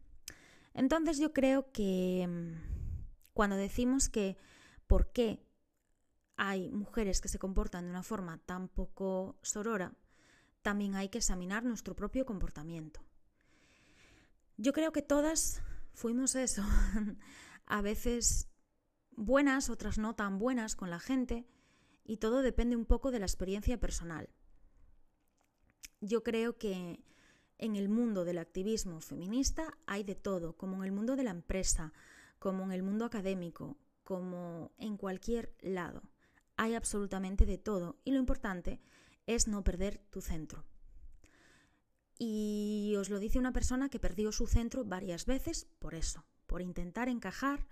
Entonces 0.74 1.18
yo 1.18 1.32
creo 1.32 1.72
que 1.72 2.22
em, 2.22 2.54
cuando 3.32 3.56
decimos 3.56 4.08
que 4.08 4.36
por 4.86 5.12
qué 5.12 5.42
hay 6.36 6.70
mujeres 6.70 7.20
que 7.20 7.28
se 7.28 7.38
comportan 7.38 7.84
de 7.84 7.90
una 7.90 8.02
forma 8.02 8.38
tan 8.38 8.68
poco 8.68 9.38
sorora, 9.42 9.94
también 10.62 10.94
hay 10.94 11.08
que 11.08 11.18
examinar 11.18 11.64
nuestro 11.64 11.96
propio 11.96 12.26
comportamiento. 12.26 13.00
Yo 14.60 14.74
creo 14.74 14.92
que 14.92 15.00
todas 15.00 15.62
fuimos 15.94 16.34
eso, 16.34 16.62
a 17.66 17.80
veces 17.80 18.50
buenas, 19.12 19.70
otras 19.70 19.96
no 19.96 20.14
tan 20.14 20.38
buenas 20.38 20.76
con 20.76 20.90
la 20.90 21.00
gente, 21.00 21.48
y 22.04 22.18
todo 22.18 22.42
depende 22.42 22.76
un 22.76 22.84
poco 22.84 23.10
de 23.10 23.20
la 23.20 23.24
experiencia 23.24 23.80
personal. 23.80 24.28
Yo 26.02 26.22
creo 26.22 26.58
que 26.58 27.02
en 27.56 27.74
el 27.74 27.88
mundo 27.88 28.26
del 28.26 28.36
activismo 28.36 29.00
feminista 29.00 29.78
hay 29.86 30.04
de 30.04 30.14
todo, 30.14 30.58
como 30.58 30.76
en 30.76 30.84
el 30.84 30.92
mundo 30.92 31.16
de 31.16 31.22
la 31.22 31.30
empresa, 31.30 31.94
como 32.38 32.64
en 32.64 32.72
el 32.72 32.82
mundo 32.82 33.06
académico, 33.06 33.78
como 34.04 34.72
en 34.76 34.98
cualquier 34.98 35.56
lado. 35.62 36.02
Hay 36.58 36.74
absolutamente 36.74 37.46
de 37.46 37.56
todo 37.56 37.98
y 38.04 38.10
lo 38.10 38.18
importante 38.18 38.78
es 39.24 39.48
no 39.48 39.64
perder 39.64 40.04
tu 40.10 40.20
centro. 40.20 40.66
Y 42.22 42.96
os 42.98 43.08
lo 43.08 43.18
dice 43.18 43.38
una 43.38 43.54
persona 43.54 43.88
que 43.88 43.98
perdió 43.98 44.30
su 44.30 44.46
centro 44.46 44.84
varias 44.84 45.24
veces 45.24 45.66
por 45.78 45.94
eso, 45.94 46.26
por 46.46 46.60
intentar 46.60 47.08
encajar 47.08 47.66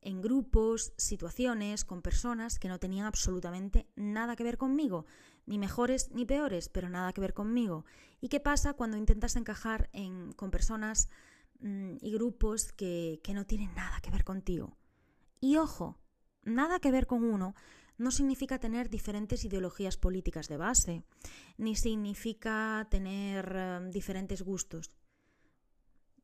en 0.00 0.22
grupos, 0.22 0.94
situaciones, 0.96 1.84
con 1.84 2.00
personas 2.00 2.58
que 2.58 2.68
no 2.68 2.80
tenían 2.80 3.04
absolutamente 3.04 3.86
nada 3.94 4.36
que 4.36 4.44
ver 4.44 4.56
conmigo, 4.56 5.04
ni 5.44 5.58
mejores 5.58 6.10
ni 6.12 6.24
peores, 6.24 6.70
pero 6.70 6.88
nada 6.88 7.12
que 7.12 7.20
ver 7.20 7.34
conmigo. 7.34 7.84
¿Y 8.22 8.30
qué 8.30 8.40
pasa 8.40 8.72
cuando 8.72 8.96
intentas 8.96 9.36
encajar 9.36 9.90
con 10.36 10.50
personas 10.50 11.10
mm, 11.60 11.96
y 12.00 12.10
grupos 12.10 12.72
que, 12.72 13.20
que 13.22 13.34
no 13.34 13.44
tienen 13.44 13.74
nada 13.74 14.00
que 14.00 14.10
ver 14.10 14.24
contigo? 14.24 14.78
Y 15.42 15.58
ojo, 15.58 15.98
nada 16.42 16.80
que 16.80 16.90
ver 16.90 17.06
con 17.06 17.22
uno 17.22 17.54
no 17.96 18.10
significa 18.10 18.58
tener 18.58 18.90
diferentes 18.90 19.44
ideologías 19.44 19.96
políticas 19.96 20.48
de 20.48 20.56
base, 20.56 21.04
ni 21.56 21.76
significa 21.76 22.86
tener 22.90 23.52
eh, 23.54 23.80
diferentes 23.90 24.42
gustos. 24.42 24.92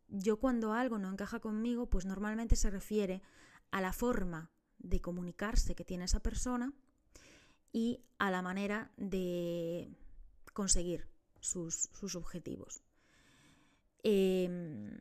Yo 0.09 0.39
cuando 0.39 0.73
algo 0.73 0.99
no 0.99 1.11
encaja 1.11 1.41
conmigo, 1.41 1.89
pues 1.89 2.05
normalmente 2.05 2.57
se 2.57 2.71
refiere 2.71 3.23
a 3.71 3.81
la 3.81 3.93
forma 3.93 4.51
de 4.79 5.01
comunicarse 5.01 5.75
que 5.75 5.85
tiene 5.85 6.05
esa 6.05 6.21
persona 6.21 6.73
y 7.73 8.03
a 8.19 8.31
la 8.31 8.43
manera 8.43 8.91
de 8.97 9.95
conseguir 10.53 11.09
sus, 11.39 11.89
objetivos. 12.17 12.83
Em, 14.03 14.99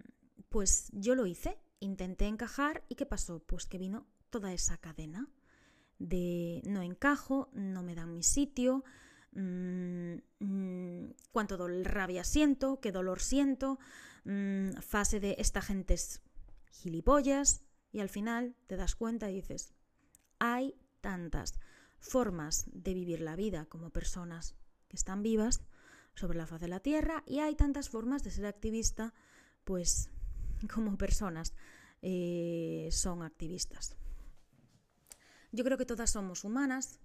pues 0.49 0.89
yo 0.91 1.15
lo 1.15 1.25
hice 1.25 1.57
intenté 1.79 2.27
encajar 2.27 2.83
y 2.89 2.95
¿qué 2.95 3.05
pasó? 3.05 3.39
Pues 3.39 3.65
que 3.65 3.77
vino 3.77 4.05
toda 4.29 4.53
esa 4.53 4.77
cadena 4.77 5.27
de 5.99 6.61
no 6.65 6.81
encajo, 6.81 7.49
no 7.53 7.83
me 7.83 7.93
dan 7.93 8.13
mi 8.13 8.23
sitio, 8.23 8.83
mmm, 9.33 10.15
cuánto 11.31 11.67
rabia 11.83 12.23
siento, 12.23 12.79
qué 12.79 12.91
dolor 12.91 13.19
siento, 13.19 13.79
mm, 14.23 14.79
fase 14.81 15.19
de 15.19 15.35
esta 15.37 15.61
gente 15.61 15.93
es 15.93 16.21
gilipollas 16.71 17.61
y 17.91 17.99
al 17.99 18.09
final 18.09 18.55
te 18.67 18.77
das 18.77 18.95
cuenta 18.95 19.29
y 19.29 19.35
dices, 19.35 19.73
hay 20.39 20.75
tantas 21.01 21.59
formas 21.99 22.65
de 22.71 22.93
vivir 22.93 23.19
la 23.21 23.35
vida 23.35 23.65
como 23.65 23.89
personas 23.89 24.55
que 24.87 24.95
están 24.95 25.21
vivas 25.21 25.61
sobre 26.15 26.37
la 26.37 26.47
faz 26.47 26.61
de 26.61 26.67
la 26.67 26.79
Tierra 26.79 27.23
y 27.25 27.39
hay 27.39 27.55
tantas 27.55 27.89
formas 27.89 28.23
de 28.23 28.31
ser 28.31 28.45
activista 28.45 29.13
pues 29.63 30.09
como 30.73 30.97
personas 30.97 31.53
eh, 32.01 32.89
son 32.91 33.21
activistas. 33.21 33.97
Yo 35.51 35.63
creo 35.63 35.77
que 35.77 35.85
todas 35.85 36.11
somos 36.11 36.43
humanas 36.43 36.99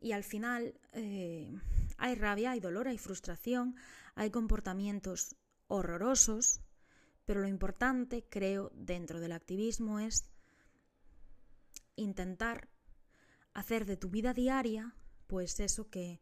y 0.00 0.12
al 0.12 0.24
final 0.24 0.74
eh, 0.92 1.52
hay 1.96 2.14
rabia, 2.14 2.52
hay 2.52 2.60
dolor, 2.60 2.88
hay 2.88 2.98
frustración, 2.98 3.76
hay 4.14 4.30
comportamientos 4.30 5.34
horrorosos, 5.66 6.60
pero 7.26 7.40
lo 7.40 7.48
importante, 7.48 8.24
creo, 8.28 8.70
dentro 8.74 9.20
del 9.20 9.32
activismo 9.32 9.98
es 10.00 10.24
intentar 11.96 12.68
hacer 13.54 13.84
de 13.84 13.96
tu 13.96 14.08
vida 14.08 14.32
diaria 14.32 14.94
pues 15.26 15.60
eso 15.60 15.90
que, 15.90 16.20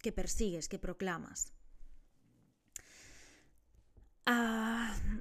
que 0.00 0.12
persigues, 0.12 0.68
que 0.68 0.78
proclamas. 0.78 1.52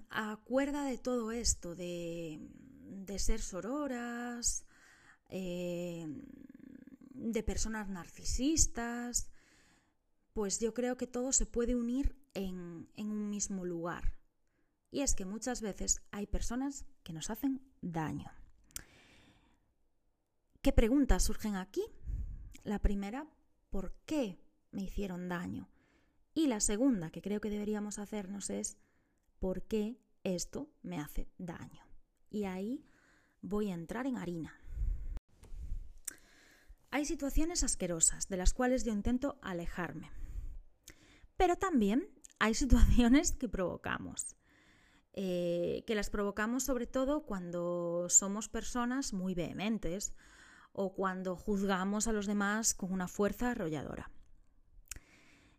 acuerda 0.09 0.83
de 0.83 0.97
todo 0.97 1.31
esto, 1.31 1.75
de, 1.75 2.39
ser 3.17 3.41
sororas, 3.41 4.65
eh, 5.29 6.05
de 7.13 7.43
personas 7.43 7.89
narcisistas, 7.89 9.29
pues 10.33 10.59
yo 10.59 10.73
creo 10.73 10.97
que 10.97 11.07
todo 11.07 11.31
se 11.31 11.45
puede 11.45 11.75
unir 11.75 12.15
en, 12.33 12.89
en 12.95 13.11
un 13.11 13.29
mismo 13.29 13.65
lugar. 13.65 14.13
Y 14.91 15.01
es 15.01 15.13
que 15.13 15.25
muchas 15.25 15.61
veces 15.61 16.01
hay 16.11 16.25
personas 16.25 16.85
que 17.03 17.13
nos 17.13 17.29
hacen 17.29 17.61
daño. 17.81 18.31
¿Qué 20.61 20.73
preguntas 20.73 21.23
surgen 21.23 21.55
aquí? 21.55 21.83
La 22.63 22.79
primera, 22.79 23.27
¿por 23.69 23.93
qué 24.05 24.39
me 24.71 24.83
hicieron 24.83 25.29
daño? 25.29 25.69
Y 26.33 26.47
la 26.47 26.59
segunda 26.59 27.11
que 27.11 27.21
creo 27.21 27.41
que 27.41 27.49
deberíamos 27.49 27.99
hacernos 27.99 28.49
es, 28.49 28.77
¿por 29.39 29.63
qué 29.63 29.99
esto 30.23 30.69
me 30.81 30.99
hace 30.99 31.29
daño? 31.37 31.85
Y 32.29 32.43
ahí 32.43 32.85
voy 33.41 33.71
a 33.71 33.73
entrar 33.73 34.05
en 34.05 34.17
harina. 34.17 34.58
Hay 36.91 37.05
situaciones 37.05 37.63
asquerosas 37.63 38.27
de 38.29 38.37
las 38.37 38.53
cuales 38.53 38.83
yo 38.83 38.91
intento 38.91 39.37
alejarme. 39.41 40.11
Pero 41.37 41.55
también 41.55 42.07
hay 42.39 42.53
situaciones 42.55 43.31
que 43.31 43.49
provocamos. 43.49 44.35
Eh, 45.13 45.83
que 45.87 45.95
las 45.95 46.09
provocamos 46.09 46.63
sobre 46.63 46.87
todo 46.87 47.25
cuando 47.25 48.07
somos 48.09 48.47
personas 48.47 49.11
muy 49.11 49.33
vehementes 49.33 50.13
o 50.71 50.93
cuando 50.93 51.35
juzgamos 51.35 52.07
a 52.07 52.13
los 52.13 52.27
demás 52.27 52.73
con 52.73 52.93
una 52.93 53.07
fuerza 53.07 53.51
arrolladora. 53.51 54.11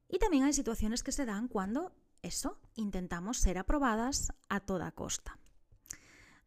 Y 0.09 0.19
también 0.19 0.45
hay 0.45 0.53
situaciones 0.53 1.03
que 1.03 1.13
se 1.13 1.27
dan 1.27 1.49
cuando 1.49 1.95
eso, 2.23 2.61
intentamos 2.75 3.39
ser 3.39 3.59
aprobadas 3.59 4.33
a 4.49 4.61
toda 4.61 4.93
costa. 4.93 5.40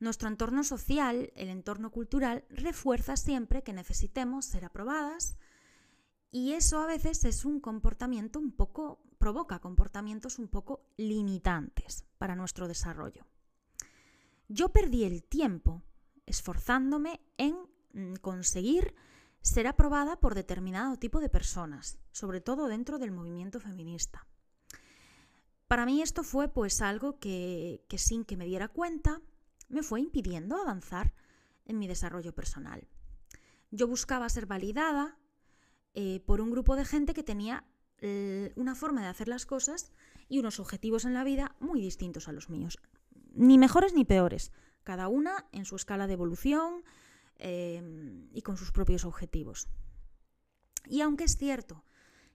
Nuestro 0.04 0.28
entorno 0.28 0.66
social, 0.66 1.32
el 1.38 1.48
entorno 1.48 1.90
cultural, 1.90 2.44
refuerza 2.50 3.16
siempre 3.16 3.64
que 3.64 3.72
necesitemos 3.72 4.44
ser 4.44 4.66
aprobadas 4.66 5.38
y 6.30 6.52
eso 6.52 6.82
a 6.82 6.88
veces 6.88 7.24
es 7.24 7.46
un 7.46 7.62
comportamiento 7.62 8.38
un 8.38 8.52
poco, 8.52 9.02
provoca 9.18 9.60
comportamientos 9.60 10.40
un 10.40 10.50
poco 10.50 10.84
limitantes 10.98 12.04
para 12.18 12.36
nuestro 12.36 12.68
desarrollo. 12.68 13.26
Yo 14.50 14.74
perdí 14.74 15.06
el 15.06 15.24
tiempo 15.24 15.84
esforzándome 16.26 17.22
en 17.38 17.56
mm, 17.94 18.16
conseguir 18.16 18.96
ser 19.40 19.68
aprobada 19.68 20.20
por 20.20 20.36
determinado 20.36 20.98
tipo 20.98 21.22
de 21.22 21.30
personas, 21.30 21.98
sobre 22.12 22.42
todo 22.42 22.68
dentro 22.68 23.00
del 23.00 23.12
movimiento 23.12 23.62
feminista. 23.62 24.28
Para 25.70 25.86
mí 25.86 26.02
esto 26.02 26.24
fue 26.24 26.50
pues 26.50 26.82
algo 26.82 27.20
que, 27.20 27.86
sin 27.96 28.26
que 28.26 28.36
me 28.36 28.46
diera 28.46 28.68
cuenta 28.68 29.22
me 29.74 29.84
fue 29.84 30.02
impidiendo 30.02 30.58
avanzar 30.58 31.14
en 31.66 31.80
mi 31.80 31.88
desarrollo 31.88 32.34
personal. 32.34 32.88
Yo 33.72 33.88
buscaba 33.88 34.30
ser 34.30 34.46
validada 34.46 35.18
eh, 35.94 36.22
por 36.26 36.42
un 36.42 36.52
grupo 36.52 36.76
de 36.76 36.86
gente 36.86 37.14
que 37.14 37.24
tenía 37.24 37.66
eh, 38.00 38.54
una 38.56 38.76
forma 38.76 39.02
de 39.02 39.08
hacer 39.08 39.28
las 39.28 39.46
cosas 39.46 39.92
y 40.30 40.40
unos 40.40 40.60
objetivos 40.60 41.06
en 41.06 41.14
la 41.14 41.24
vida 41.24 41.56
muy 41.60 41.82
distintos 41.82 42.28
a 42.28 42.32
los 42.32 42.50
míos. 42.50 42.80
Ni 43.34 43.58
mejores 43.58 43.94
ni 43.94 44.06
peores, 44.06 44.52
cada 44.84 45.08
una 45.08 45.48
en 45.52 45.66
su 45.66 45.76
escala 45.76 46.08
de 46.08 46.14
evolución, 46.14 46.84
Em, 47.46 48.30
y 48.32 48.42
con 48.42 48.58
sus 48.58 48.72
propios 48.72 49.06
objetivos. 49.06 49.68
Y 50.86 51.02
aunque 51.02 51.26
es 51.26 51.36
cierto 51.36 51.84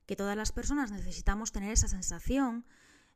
que 0.06 0.16
todas 0.16 0.36
las 0.36 0.52
personas 0.52 0.90
necesitamos 0.90 1.52
tener 1.52 1.72
esa 1.72 1.88
sensación 1.88 2.66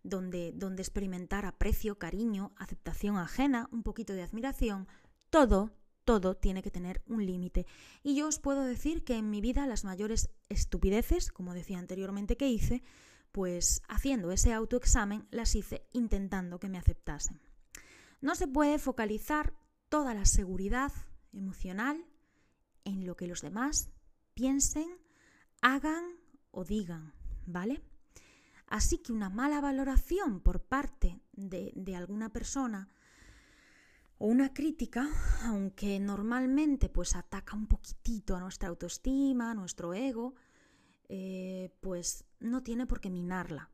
donde, 0.03 0.53
donde 0.55 0.83
experimentar 0.83 1.47
aprecio, 1.47 1.99
cariño, 1.99 2.53
aceptación 2.57 3.17
ajena, 3.17 3.69
un 3.73 3.83
poquito 3.83 4.13
de 4.15 4.23
admiración, 4.23 4.89
todo, 5.31 5.73
todo 6.05 6.37
tiene 6.37 6.63
que 6.63 6.71
tener 6.71 7.03
un 7.07 7.25
límite. 7.25 7.67
Y 8.03 8.15
yo 8.17 8.27
os 8.29 8.39
puedo 8.39 8.65
decir 8.65 9.05
que 9.05 9.17
en 9.17 9.31
mi 9.31 9.41
vida 9.41 9.67
las 9.67 9.85
mayores 9.85 10.31
estupideces, 10.49 11.31
como 11.31 11.55
decía 11.55 11.79
anteriormente 11.79 12.37
que 12.37 12.49
hice, 12.49 12.83
pues 13.31 13.83
haciendo 13.89 14.31
ese 14.31 14.53
autoexamen 14.53 15.27
las 15.31 15.55
hice 15.55 15.87
intentando 15.93 16.59
que 16.59 16.69
me 16.69 16.79
aceptasen. 16.79 17.41
No 18.21 18.35
se 18.35 18.47
puede 18.47 18.79
focalizar 18.79 19.55
toda 19.89 20.15
la 20.15 20.27
seguridad 20.27 20.93
emocional 21.33 22.05
en 22.85 23.07
lo 23.07 23.17
que 23.17 23.27
los 23.27 23.41
demás 23.41 23.91
piensen, 24.35 24.89
hagan 25.61 26.05
o 26.51 26.65
digan, 26.65 27.15
¿vale? 27.47 27.83
Así 28.73 29.03
que 29.03 29.13
una 29.13 29.29
mala 29.29 29.61
valoración 29.61 30.41
por 30.41 30.63
parte 30.63 31.21
de, 31.35 31.75
de 31.77 31.95
alguna 31.95 32.31
persona 32.31 32.89
o 34.17 34.29
una 34.29 34.55
crítica, 34.55 35.11
aunque 35.43 36.01
normalmente 36.01 36.89
pues 36.89 37.15
ataca 37.15 37.55
un 37.55 37.67
poquitito 37.67 38.35
a 38.35 38.41
nuestra 38.41 38.71
autoestima, 38.71 39.51
a 39.51 39.55
nuestro 39.55 39.93
ego, 39.93 40.37
eh, 41.11 41.69
pues 41.83 42.25
no 42.41 42.63
tiene 42.63 42.87
por 42.87 43.03
qué 43.03 43.11
minarla. 43.11 43.69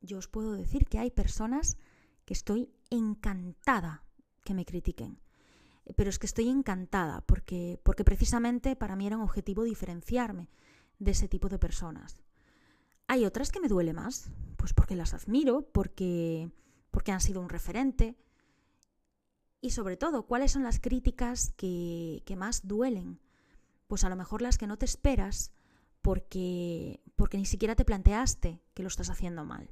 Yo 0.00 0.16
os 0.16 0.28
puedo 0.28 0.52
decir 0.52 0.86
que 0.86 0.98
hay 0.98 1.10
personas 1.10 1.76
que 2.24 2.32
estoy 2.32 2.72
encantada 2.88 4.02
que 4.44 4.54
me 4.54 4.64
critiquen 4.64 5.20
pero 5.96 6.10
es 6.10 6.18
que 6.18 6.26
estoy 6.26 6.48
encantada 6.48 7.22
porque, 7.22 7.80
porque 7.82 8.04
precisamente 8.04 8.76
para 8.76 8.94
mí 8.94 9.06
era 9.06 9.16
un 9.16 9.22
objetivo 9.22 9.62
diferenciarme 9.62 10.50
de 10.98 11.12
ese 11.12 11.28
tipo 11.28 11.48
de 11.48 11.58
personas. 11.58 12.20
Hay 13.08 13.24
otras 13.24 13.50
que 13.50 13.60
me 13.60 13.68
duele 13.68 13.94
más, 13.94 14.30
pues 14.56 14.74
porque 14.74 14.94
las 14.94 15.14
admiro, 15.14 15.62
porque, 15.72 16.50
porque 16.90 17.10
han 17.10 17.20
sido 17.20 17.40
un 17.40 17.48
referente. 17.48 18.16
Y 19.60 19.70
sobre 19.70 19.96
todo, 19.96 20.26
¿cuáles 20.26 20.52
son 20.52 20.62
las 20.62 20.78
críticas 20.78 21.52
que, 21.56 22.22
que 22.26 22.36
más 22.36 22.68
duelen? 22.68 23.18
Pues 23.86 24.04
a 24.04 24.10
lo 24.10 24.16
mejor 24.16 24.42
las 24.42 24.58
que 24.58 24.66
no 24.66 24.76
te 24.76 24.84
esperas 24.84 25.52
porque, 26.02 27.00
porque 27.16 27.38
ni 27.38 27.46
siquiera 27.46 27.74
te 27.74 27.84
planteaste 27.84 28.60
que 28.74 28.82
lo 28.82 28.88
estás 28.88 29.08
haciendo 29.08 29.44
mal. 29.44 29.70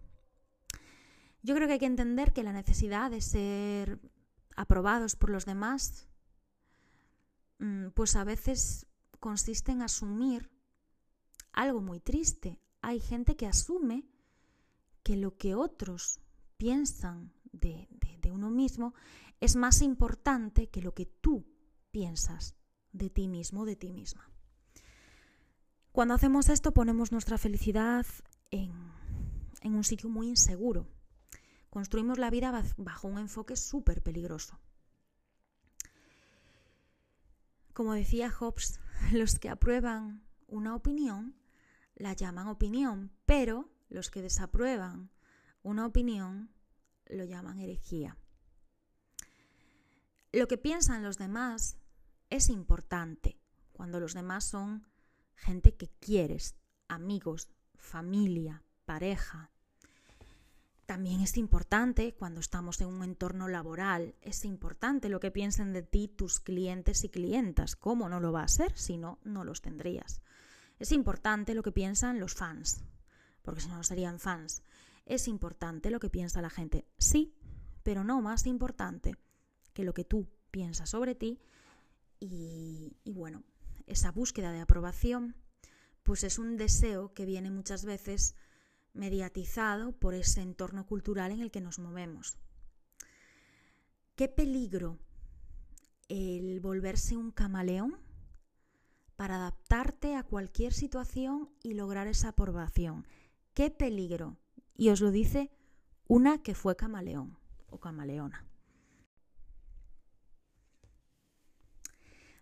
Yo 1.42 1.54
creo 1.54 1.68
que 1.68 1.74
hay 1.74 1.78
que 1.78 1.86
entender 1.86 2.32
que 2.32 2.42
la 2.42 2.52
necesidad 2.52 3.10
de 3.10 3.20
ser 3.20 4.00
aprobados 4.56 5.14
por 5.14 5.28
los 5.28 5.44
demás, 5.44 6.08
mm, 7.58 7.88
pues 7.90 8.16
a 8.16 8.24
veces 8.24 8.86
consiste 9.20 9.72
en 9.72 9.82
asumir 9.82 10.50
algo 11.52 11.82
muy 11.82 12.00
triste. 12.00 12.60
Hay 12.86 13.00
gente 13.00 13.34
que 13.34 13.48
asume 13.48 14.04
que 15.02 15.16
lo 15.16 15.36
que 15.36 15.56
otros 15.56 16.20
piensan 16.56 17.32
de, 17.50 17.88
uno 18.30 18.48
mismo 18.48 18.94
es 19.40 19.56
más 19.56 19.82
importante 19.82 20.68
que 20.68 20.82
lo 20.82 20.94
que 20.94 21.04
tú 21.04 21.44
piensas 21.90 22.54
de 22.92 23.10
ti 23.10 23.26
mismo, 23.26 23.64
de 23.64 23.74
ti 23.74 23.90
misma. 23.90 24.30
Cuando 25.90 26.14
hacemos 26.14 26.48
esto 26.48 26.72
ponemos 26.72 27.10
nuestra 27.10 27.38
felicidad 27.38 28.06
en, 28.52 28.70
un 29.64 29.82
sitio 29.82 30.08
muy 30.08 30.28
inseguro, 30.28 30.86
construimos 31.70 32.18
la 32.18 32.30
vida 32.30 32.62
bajo 32.76 33.08
un 33.08 33.18
enfoque 33.18 33.56
súper 33.56 34.00
peligroso. 34.00 34.60
Como 37.72 37.94
decía 37.94 38.30
Hobbes, 38.30 38.78
los 39.12 39.40
que 39.40 39.48
aprueban 39.48 40.22
una 40.46 40.76
opinión 40.76 41.34
la 41.96 42.12
llaman 42.12 42.46
opinión, 42.48 43.10
pero 43.24 43.68
los 43.88 44.10
que 44.10 44.22
desaprueban 44.22 45.10
una 45.62 45.84
opinión 45.84 46.50
lo 47.06 47.24
llaman 47.24 47.58
herejía. 47.58 48.16
Lo 50.32 50.46
que 50.48 50.58
piensan 50.58 51.02
los 51.02 51.18
demás 51.18 51.78
es 52.30 52.48
importante 52.48 53.40
cuando 53.72 53.98
los 53.98 54.14
demás 54.14 54.44
son 54.44 54.86
gente 55.34 55.74
que 55.74 55.88
quieres, 55.98 56.56
amigos, 56.88 57.48
familia, 57.74 58.62
pareja, 58.84 59.50
también 60.86 61.20
es 61.20 61.36
importante 61.36 62.14
cuando 62.14 62.38
estamos 62.38 62.80
en 62.80 62.86
un 62.86 63.02
entorno 63.02 63.48
laboral, 63.48 64.14
es 64.20 64.44
importante 64.44 65.08
lo 65.08 65.18
que 65.18 65.32
piensen 65.32 65.72
de 65.72 65.82
ti 65.82 66.06
tus 66.06 66.38
clientes 66.38 67.02
y 67.02 67.08
clientas. 67.08 67.74
¿Cómo 67.74 68.08
no 68.08 68.20
lo 68.20 68.30
va 68.30 68.44
a 68.44 68.48
ser 68.48 68.78
si 68.78 68.96
no, 68.96 69.18
no 69.24 69.42
los 69.42 69.62
tendrías? 69.62 70.22
Es 70.78 70.92
importante 70.92 71.54
lo 71.54 71.62
que 71.62 71.72
piensan 71.72 72.20
los 72.20 72.34
fans, 72.34 72.82
porque 73.42 73.60
si 73.60 73.68
no, 73.68 73.82
serían 73.82 74.20
fans. 74.20 74.62
¿Es 75.04 75.28
importante 75.28 75.90
lo 75.90 76.00
que 76.00 76.10
piensa 76.10 76.42
la 76.42 76.50
gente? 76.50 76.86
Sí, 76.98 77.34
pero 77.82 78.04
no 78.04 78.20
más 78.20 78.46
importante 78.46 79.16
que 79.72 79.84
lo 79.84 79.94
que 79.94 80.04
tú 80.04 80.28
piensas 80.50 80.90
sobre 80.90 81.14
ti 81.14 81.40
y, 82.18 82.96
y 83.04 83.12
bueno, 83.12 83.44
esa 83.86 84.10
búsqueda 84.10 84.52
de 84.52 84.60
aprobación 84.60 85.36
pues 86.02 86.22
es 86.22 86.38
un 86.38 86.56
deseo 86.56 87.12
que 87.14 87.26
viene 87.26 87.50
muchas 87.50 87.84
veces 87.84 88.36
mediatizado 88.92 89.92
por 89.92 90.14
ese 90.14 90.40
entorno 90.40 90.86
cultural 90.86 91.32
en 91.32 91.40
el 91.40 91.50
que 91.50 91.60
nos 91.60 91.78
movemos. 91.78 92.38
¿Qué 94.14 94.28
peligro 94.28 94.98
el 96.08 96.60
volverse 96.60 97.16
un 97.16 97.32
camaleón 97.32 97.98
para 99.16 99.36
adaptarte 99.36 100.14
a 100.14 100.22
cualquier 100.22 100.72
situación 100.72 101.50
y 101.62 101.74
lograr 101.74 102.06
esa 102.06 102.28
aprobación? 102.28 103.06
¿Qué 103.54 103.70
peligro? 103.70 104.36
Y 104.74 104.90
os 104.90 105.00
lo 105.00 105.10
dice 105.10 105.50
una 106.06 106.42
que 106.42 106.54
fue 106.54 106.76
camaleón 106.76 107.38
o 107.68 107.80
camaleona. 107.80 108.46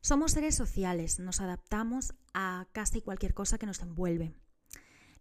Somos 0.00 0.32
seres 0.32 0.54
sociales, 0.54 1.18
nos 1.18 1.40
adaptamos 1.40 2.14
a 2.34 2.66
casi 2.72 3.00
cualquier 3.00 3.32
cosa 3.32 3.56
que 3.56 3.64
nos 3.64 3.80
envuelve. 3.80 4.34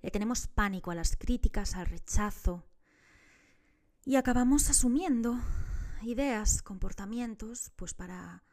Le 0.01 0.11
tenemos 0.11 0.47
pánico 0.47 0.91
a 0.91 0.95
las 0.95 1.15
críticas, 1.15 1.75
al 1.75 1.85
rechazo 1.85 2.65
y 4.03 4.17
acabamos 4.17 4.69
asumiendo 4.69 5.39
ideas, 6.01 6.61
comportamientos, 6.61 7.71
pues 7.77 7.93
para, 7.93 8.43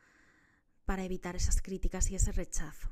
para 0.90 1.05
evitar 1.05 1.37
esas 1.37 1.62
críticas 1.62 2.11
y 2.11 2.16
ese 2.16 2.33
rechazo. 2.33 2.90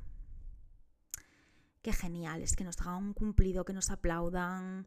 Qué 1.83 1.93
genial 1.93 2.43
es 2.43 2.55
que 2.55 2.63
nos 2.63 2.81
hagan 2.81 3.07
un 3.07 3.13
cumplido, 3.13 3.65
que 3.65 3.73
nos 3.73 3.91
aplaudan, 3.91 4.87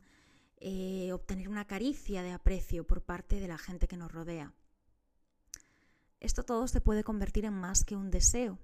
eh, 0.62 1.12
obtener 1.12 1.50
una 1.50 1.68
caricia 1.68 2.24
de 2.24 2.32
aprecio 2.32 2.88
por 2.88 3.04
parte 3.04 3.42
de 3.42 3.50
la 3.50 3.58
gente 3.58 3.90
que 3.90 3.98
nos 3.98 4.14
rodea. 4.14 4.54
Esto 6.22 6.44
todo 6.44 6.70
se 6.70 6.80
puede 6.80 7.04
convertir 7.04 7.44
en 7.44 7.54
más 7.54 7.84
que 7.84 7.98
un 7.98 8.12
deseo. 8.12 8.58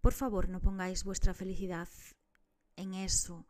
Por 0.00 0.12
favor, 0.12 0.48
no 0.48 0.60
pongáis 0.60 1.04
vuestra 1.04 1.34
felicidad 1.34 1.88
en 2.74 2.94
eso 2.94 3.46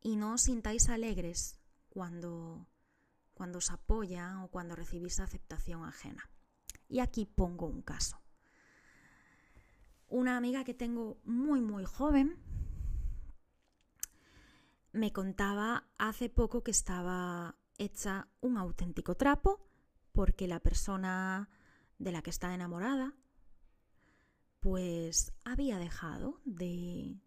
y 0.00 0.16
no 0.16 0.32
os 0.32 0.44
sintáis 0.44 0.88
alegres 0.88 1.60
cuando, 1.90 2.66
cuando 3.34 3.58
os 3.58 3.70
apoyan 3.70 4.38
o 4.38 4.48
cuando 4.48 4.74
recibís 4.74 5.20
aceptación 5.20 5.84
ajena. 5.84 6.30
Y 6.88 7.00
aquí 7.00 7.26
pongo 7.26 7.66
un 7.66 7.82
caso. 7.82 8.18
Una 10.08 10.36
amiga 10.36 10.64
que 10.64 10.74
tengo 10.74 11.18
muy, 11.24 11.60
muy 11.60 11.84
joven 11.84 12.38
me 14.92 15.12
contaba 15.12 15.84
hace 15.98 16.28
poco 16.28 16.62
que 16.62 16.70
estaba 16.70 17.56
hecha 17.76 18.28
un 18.40 18.56
auténtico 18.56 19.16
trapo 19.16 19.60
porque 20.12 20.48
la 20.48 20.60
persona 20.60 21.50
de 21.98 22.12
la 22.12 22.22
que 22.22 22.30
está 22.30 22.54
enamorada 22.54 23.14
pues 24.60 25.32
había 25.44 25.78
dejado 25.78 26.40
de, 26.44 27.20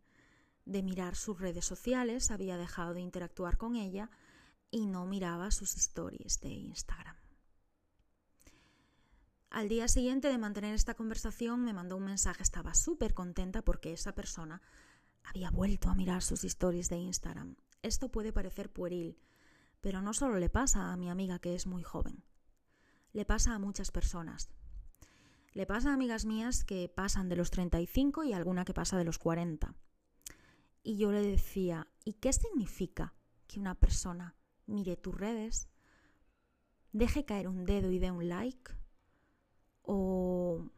de 0.65 0.83
mirar 0.83 1.15
sus 1.15 1.39
redes 1.39 1.65
sociales, 1.65 2.31
había 2.31 2.57
dejado 2.57 2.93
de 2.93 3.01
interactuar 3.01 3.57
con 3.57 3.75
ella 3.75 4.09
y 4.71 4.87
no 4.87 5.05
miraba 5.05 5.51
sus 5.51 5.75
stories 5.77 6.39
de 6.41 6.49
Instagram. 6.49 7.18
Al 9.51 9.67
día 9.67 9.87
siguiente 9.87 10.27
de 10.27 10.37
mantener 10.37 10.75
esta 10.75 10.93
conversación 10.93 11.63
me 11.63 11.73
mandó 11.73 11.97
un 11.97 12.05
mensaje, 12.05 12.43
estaba 12.43 12.75
súper 12.75 13.15
contenta 13.15 13.63
porque 13.63 13.93
esa 13.93 14.13
persona 14.13 14.61
había 15.23 15.49
vuelto 15.49 15.89
a 15.89 15.95
mirar 15.95 16.21
sus 16.21 16.43
stories 16.43 16.87
de 16.89 16.97
Instagram. 16.97 17.55
Esto 17.81 18.09
puede 18.09 18.31
parecer 18.31 18.71
pueril, 18.71 19.17
pero 19.81 20.03
no 20.03 20.13
solo 20.13 20.37
le 20.37 20.49
pasa 20.49 20.91
a 20.91 20.97
mi 20.97 21.09
amiga 21.09 21.39
que 21.39 21.55
es 21.55 21.65
muy 21.65 21.81
joven, 21.81 22.23
le 23.11 23.25
pasa 23.25 23.55
a 23.55 23.59
muchas 23.59 23.89
personas. 23.89 24.51
Le 25.53 25.65
pasa 25.65 25.89
a 25.89 25.93
amigas 25.95 26.25
mías 26.25 26.63
que 26.63 26.87
pasan 26.87 27.27
de 27.27 27.35
los 27.35 27.49
35 27.49 28.23
y 28.25 28.33
alguna 28.33 28.65
que 28.65 28.75
pasa 28.75 28.99
de 28.99 29.03
los 29.03 29.17
40. 29.17 29.73
Y 30.83 30.97
yo 30.97 31.11
le 31.11 31.23
decía, 31.23 31.87
¿y 32.05 32.13
qué 32.13 32.33
significa 32.33 33.15
que 33.47 33.59
una 33.59 33.73
persona 33.73 34.35
mire 34.67 34.95
tus 34.95 35.15
redes, 35.15 35.69
deje 36.91 37.25
caer 37.25 37.47
un 37.47 37.65
dedo 37.65 37.89
y 37.91 37.97
dé 37.97 38.11
un 38.11 38.29
like? 38.29 38.78
¿O 39.91 40.69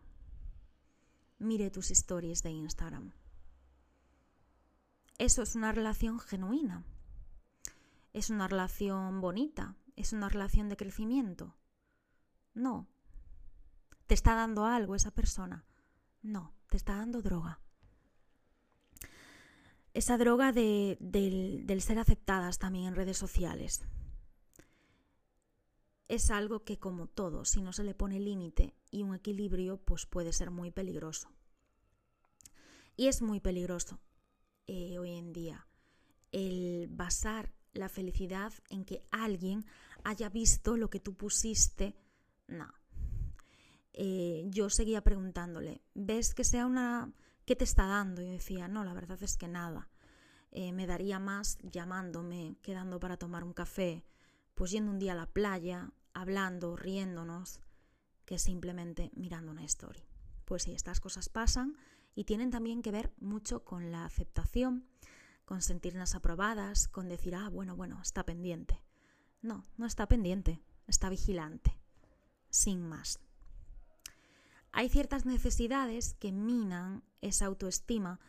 mire 1.38 1.69
tus 1.69 1.91
stories 1.91 2.43
de 2.43 2.52
Instagram? 2.52 3.12
Eso 5.17 5.41
es 5.41 5.56
una 5.56 5.74
relación 5.74 6.17
genuina. 6.17 6.86
Es 8.13 8.30
una 8.30 8.47
relación 8.47 9.19
bonita. 9.19 9.76
Es 9.97 10.13
una 10.13 10.30
relación 10.30 10.69
de 10.69 10.78
crecimiento. 10.78 11.58
No. 12.54 12.88
¿Te 14.08 14.13
está 14.13 14.34
dando 14.34 14.63
algo 14.63 14.95
esa 14.95 15.12
persona? 15.12 15.65
No, 16.21 16.54
te 16.69 16.78
está 16.78 16.95
dando 16.95 17.21
droga 17.21 17.60
esa 19.93 20.17
droga 20.17 20.54
de, 20.54 20.97
del, 21.02 21.65
del 21.65 21.82
ser 21.82 22.00
aceptadas 22.00 22.60
también 22.60 22.86
en 22.86 22.95
redes 22.95 23.17
sociales. 23.17 23.84
Es 26.12 26.30
algo 26.30 26.65
que 26.65 26.78
como 26.78 27.08
todo, 27.08 27.45
si 27.45 27.62
no 27.62 27.71
se 27.71 27.86
le 27.86 27.95
pone 27.95 28.19
límite 28.19 28.76
y 28.91 29.04
un 29.04 29.15
equilibrio, 29.15 29.78
pues 29.78 30.06
puede 30.06 30.34
ser 30.34 30.52
muy 30.52 30.69
peligroso. 30.69 31.32
Y 32.97 33.08
es 33.08 33.21
muy 33.21 33.39
peligroso 33.39 33.97
eh, 34.67 35.00
hoy 35.00 35.13
en 35.13 35.32
día 35.32 35.69
el 36.34 36.89
basar 36.89 37.54
la 37.71 37.88
felicidad 37.88 38.52
en 38.69 38.84
que 38.84 39.08
alguien 39.10 39.65
haya 40.04 40.28
visto 40.28 40.76
lo 40.76 40.89
que 40.89 41.00
tú 41.00 41.15
pusiste. 41.15 41.95
No. 42.45 42.67
Eh, 43.93 44.43
yo 44.47 44.69
seguía 44.69 45.06
preguntándole, 45.06 45.82
¿ves 45.93 46.34
que 46.34 46.43
sea 46.43 46.65
una 46.65 47.13
¿qué 47.45 47.56
te 47.56 47.63
está 47.63 47.86
dando? 47.86 48.21
Y 48.21 48.30
decía, 48.30 48.67
no, 48.67 48.84
la 48.84 48.93
verdad 48.93 49.24
es 49.24 49.38
que 49.38 49.47
nada. 49.47 49.88
Eh, 50.52 50.74
me 50.74 50.88
daría 50.88 51.19
más 51.19 51.58
llamándome, 51.60 52.58
quedando 52.62 53.00
para 53.00 53.15
tomar 53.15 53.45
un 53.45 53.54
café, 53.54 54.04
pues 54.56 54.71
yendo 54.71 54.91
un 54.91 55.00
día 55.00 55.13
a 55.13 55.15
la 55.15 55.28
playa, 55.28 55.93
hablando, 56.13 56.76
riéndonos, 56.76 57.60
que 58.26 58.39
simplemente 58.39 59.12
mirando 59.15 59.52
una 59.52 59.63
story. 59.65 60.04
Pues 60.45 60.63
sí, 60.63 60.74
estas 60.74 61.00
cosas 61.00 61.30
pasan 61.30 61.78
y 62.15 62.26
tienen 62.26 62.52
también 62.52 62.82
que 62.82 62.91
ver 62.91 63.13
mucho 63.19 63.63
con 63.63 63.91
la 63.91 64.06
aceptación, 64.06 64.88
con 65.45 65.62
sentirnos 65.62 66.15
aprobadas, 66.15 66.88
con 66.88 67.10
decir, 67.10 67.36
ah, 67.36 67.50
bueno, 67.50 67.76
bueno, 67.76 68.00
está 68.02 68.24
pendiente. 68.24 68.82
No, 69.41 69.65
no 69.78 69.86
está 69.86 70.08
pendiente, 70.08 70.62
está 70.88 71.10
vigilante, 71.10 71.78
sin 72.50 72.88
más. 72.88 73.19
Hay 74.71 74.88
ciertas 74.89 75.26
necesidades 75.26 76.13
que 76.13 76.32
minan 76.32 77.04
esa 77.19 77.47
autoestima 77.47 78.19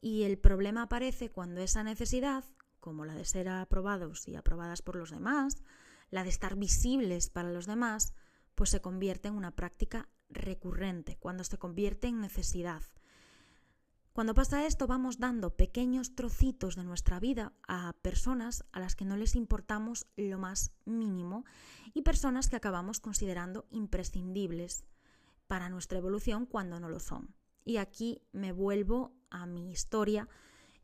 y 0.00 0.22
el 0.22 0.38
problema 0.38 0.82
aparece 0.82 1.30
cuando 1.30 1.60
esa 1.60 1.82
necesidad, 1.82 2.44
como 2.80 3.04
la 3.04 3.14
de 3.14 3.24
ser 3.24 3.48
aprobados 3.48 4.26
y 4.26 4.36
aprobadas 4.36 4.82
por 4.82 4.96
los 4.96 5.10
demás, 5.10 5.62
la 6.12 6.22
de 6.22 6.28
estar 6.28 6.54
visibles 6.56 7.30
para 7.30 7.50
los 7.50 7.66
demás, 7.66 8.14
pues 8.54 8.70
se 8.70 8.82
convierte 8.82 9.28
en 9.28 9.34
una 9.34 9.56
práctica 9.56 10.08
recurrente, 10.28 11.16
cuando 11.16 11.42
se 11.42 11.58
convierte 11.58 12.06
en 12.06 12.20
necesidad. 12.20 12.82
Cuando 14.12 14.34
pasa 14.34 14.66
esto 14.66 14.86
vamos 14.86 15.18
dando 15.18 15.56
pequeños 15.56 16.14
trocitos 16.14 16.76
de 16.76 16.84
nuestra 16.84 17.18
vida 17.18 17.54
a 17.66 17.94
personas 18.02 18.62
a 18.70 18.78
las 18.78 18.94
que 18.94 19.06
no 19.06 19.16
les 19.16 19.34
importamos 19.34 20.06
lo 20.16 20.38
más 20.38 20.72
mínimo 20.84 21.46
y 21.94 22.02
personas 22.02 22.50
que 22.50 22.56
acabamos 22.56 23.00
considerando 23.00 23.66
imprescindibles 23.70 24.84
para 25.46 25.70
nuestra 25.70 25.96
evolución 25.96 26.44
cuando 26.44 26.78
no 26.78 26.90
lo 26.90 27.00
son. 27.00 27.34
Y 27.64 27.78
aquí 27.78 28.20
me 28.32 28.52
vuelvo 28.52 29.14
a 29.30 29.46
mi 29.46 29.70
historia 29.70 30.28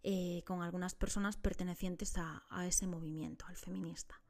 eh, 0.02 0.42
con 0.46 0.62
algunas 0.62 0.94
personas 0.94 1.36
pertenecientes 1.36 2.16
a, 2.16 2.46
a 2.48 2.66
ese 2.66 2.86
movimiento, 2.86 3.44
al 3.46 3.56
feminista 3.56 4.22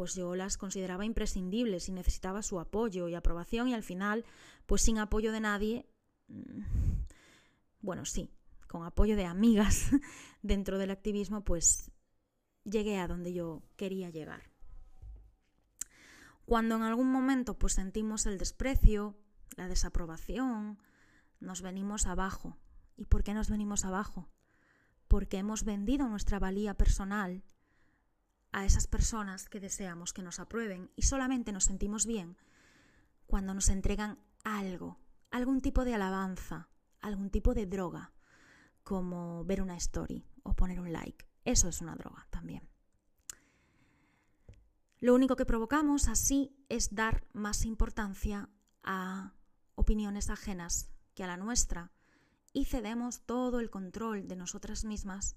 pues 0.00 0.14
yo 0.14 0.34
las 0.34 0.56
consideraba 0.56 1.04
imprescindibles 1.04 1.90
y 1.90 1.92
necesitaba 1.92 2.40
su 2.40 2.58
apoyo 2.58 3.06
y 3.08 3.14
aprobación 3.14 3.68
y 3.68 3.74
al 3.74 3.82
final, 3.82 4.24
pues 4.64 4.80
sin 4.80 4.96
apoyo 4.96 5.30
de 5.30 5.40
nadie, 5.40 5.90
mm, 6.28 6.62
bueno, 7.82 8.06
sí, 8.06 8.30
con 8.66 8.82
apoyo 8.86 9.14
de 9.14 9.26
amigas 9.26 9.90
dentro 10.42 10.78
del 10.78 10.90
activismo, 10.90 11.44
pues 11.44 11.90
llegué 12.64 12.98
a 12.98 13.08
donde 13.08 13.34
yo 13.34 13.62
quería 13.76 14.08
llegar. 14.08 14.50
Cuando 16.46 16.76
en 16.76 16.82
algún 16.82 17.12
momento 17.12 17.58
pues 17.58 17.74
sentimos 17.74 18.24
el 18.24 18.38
desprecio, 18.38 19.18
la 19.58 19.68
desaprobación, 19.68 20.78
nos 21.40 21.60
venimos 21.60 22.06
abajo. 22.06 22.56
¿Y 22.96 23.04
por 23.04 23.22
qué 23.22 23.34
nos 23.34 23.50
venimos 23.50 23.84
abajo? 23.84 24.30
Porque 25.08 25.36
hemos 25.36 25.64
vendido 25.64 26.08
nuestra 26.08 26.38
valía 26.38 26.72
personal 26.72 27.44
a 28.52 28.64
esas 28.64 28.86
personas 28.86 29.48
que 29.48 29.60
deseamos 29.60 30.12
que 30.12 30.22
nos 30.22 30.40
aprueben 30.40 30.90
y 30.96 31.02
solamente 31.02 31.52
nos 31.52 31.64
sentimos 31.64 32.06
bien 32.06 32.36
cuando 33.26 33.54
nos 33.54 33.68
entregan 33.68 34.18
algo, 34.44 34.98
algún 35.30 35.60
tipo 35.60 35.84
de 35.84 35.94
alabanza, 35.94 36.68
algún 37.00 37.30
tipo 37.30 37.54
de 37.54 37.66
droga, 37.66 38.12
como 38.82 39.44
ver 39.44 39.62
una 39.62 39.76
story 39.76 40.26
o 40.42 40.54
poner 40.54 40.80
un 40.80 40.92
like. 40.92 41.26
Eso 41.44 41.68
es 41.68 41.80
una 41.80 41.94
droga 41.94 42.26
también. 42.30 42.68
Lo 44.98 45.14
único 45.14 45.36
que 45.36 45.46
provocamos 45.46 46.08
así 46.08 46.54
es 46.68 46.94
dar 46.94 47.26
más 47.32 47.64
importancia 47.64 48.50
a 48.82 49.32
opiniones 49.74 50.28
ajenas 50.28 50.90
que 51.14 51.24
a 51.24 51.26
la 51.26 51.36
nuestra 51.36 51.92
y 52.52 52.66
cedemos 52.66 53.22
todo 53.22 53.60
el 53.60 53.70
control 53.70 54.28
de 54.28 54.36
nosotras 54.36 54.84
mismas 54.84 55.36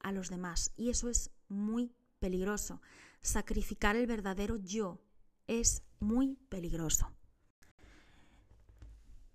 a 0.00 0.12
los 0.12 0.30
demás. 0.30 0.72
Y 0.76 0.90
eso 0.90 1.08
es 1.08 1.30
muy 1.48 1.92
peligroso. 2.18 2.80
Sacrificar 3.22 3.96
el 3.96 4.06
verdadero 4.06 4.56
yo 4.56 5.00
es 5.46 5.82
muy 6.00 6.36
peligroso. 6.48 7.12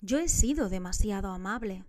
Yo 0.02 0.19
he 0.19 0.28
sido 0.28 0.69
demasiado 0.69 1.30
amable, 1.30 1.86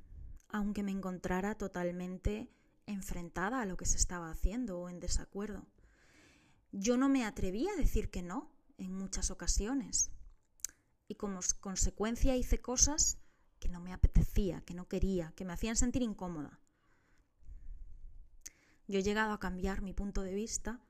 aunque 0.48 0.82
me 0.82 0.92
encontrara 0.92 1.56
totalmente 1.56 2.48
enfrentada 2.86 3.60
a 3.60 3.66
lo 3.66 3.76
que 3.76 3.86
se 3.86 3.96
estaba 3.96 4.30
haciendo 4.30 4.78
o 4.78 4.88
en 4.88 5.00
desacuerdo. 5.00 5.66
Yo 6.70 6.96
no 6.96 7.08
me 7.08 7.24
atreví 7.24 7.68
a 7.68 7.76
decir 7.76 8.10
que 8.10 8.22
no 8.22 8.50
en 8.78 8.92
muchas 8.92 9.30
ocasiones. 9.30 10.10
Y 11.08 11.16
como 11.16 11.40
consecuencia 11.60 12.36
hice 12.36 12.60
cosas 12.60 13.18
que 13.58 13.68
no 13.68 13.80
me 13.80 13.92
apetecía, 13.92 14.60
que 14.62 14.74
no 14.74 14.88
quería, 14.88 15.32
que 15.36 15.44
me 15.44 15.52
hacían 15.52 15.76
sentir 15.76 16.02
incómoda. 16.02 16.60
Yo 18.86 18.98
he 18.98 19.02
llegado 19.02 19.32
a 19.32 19.40
cambiar 19.40 19.82
mi 19.82 19.92
punto 19.92 20.22
de 20.22 20.34
vista 20.34 20.80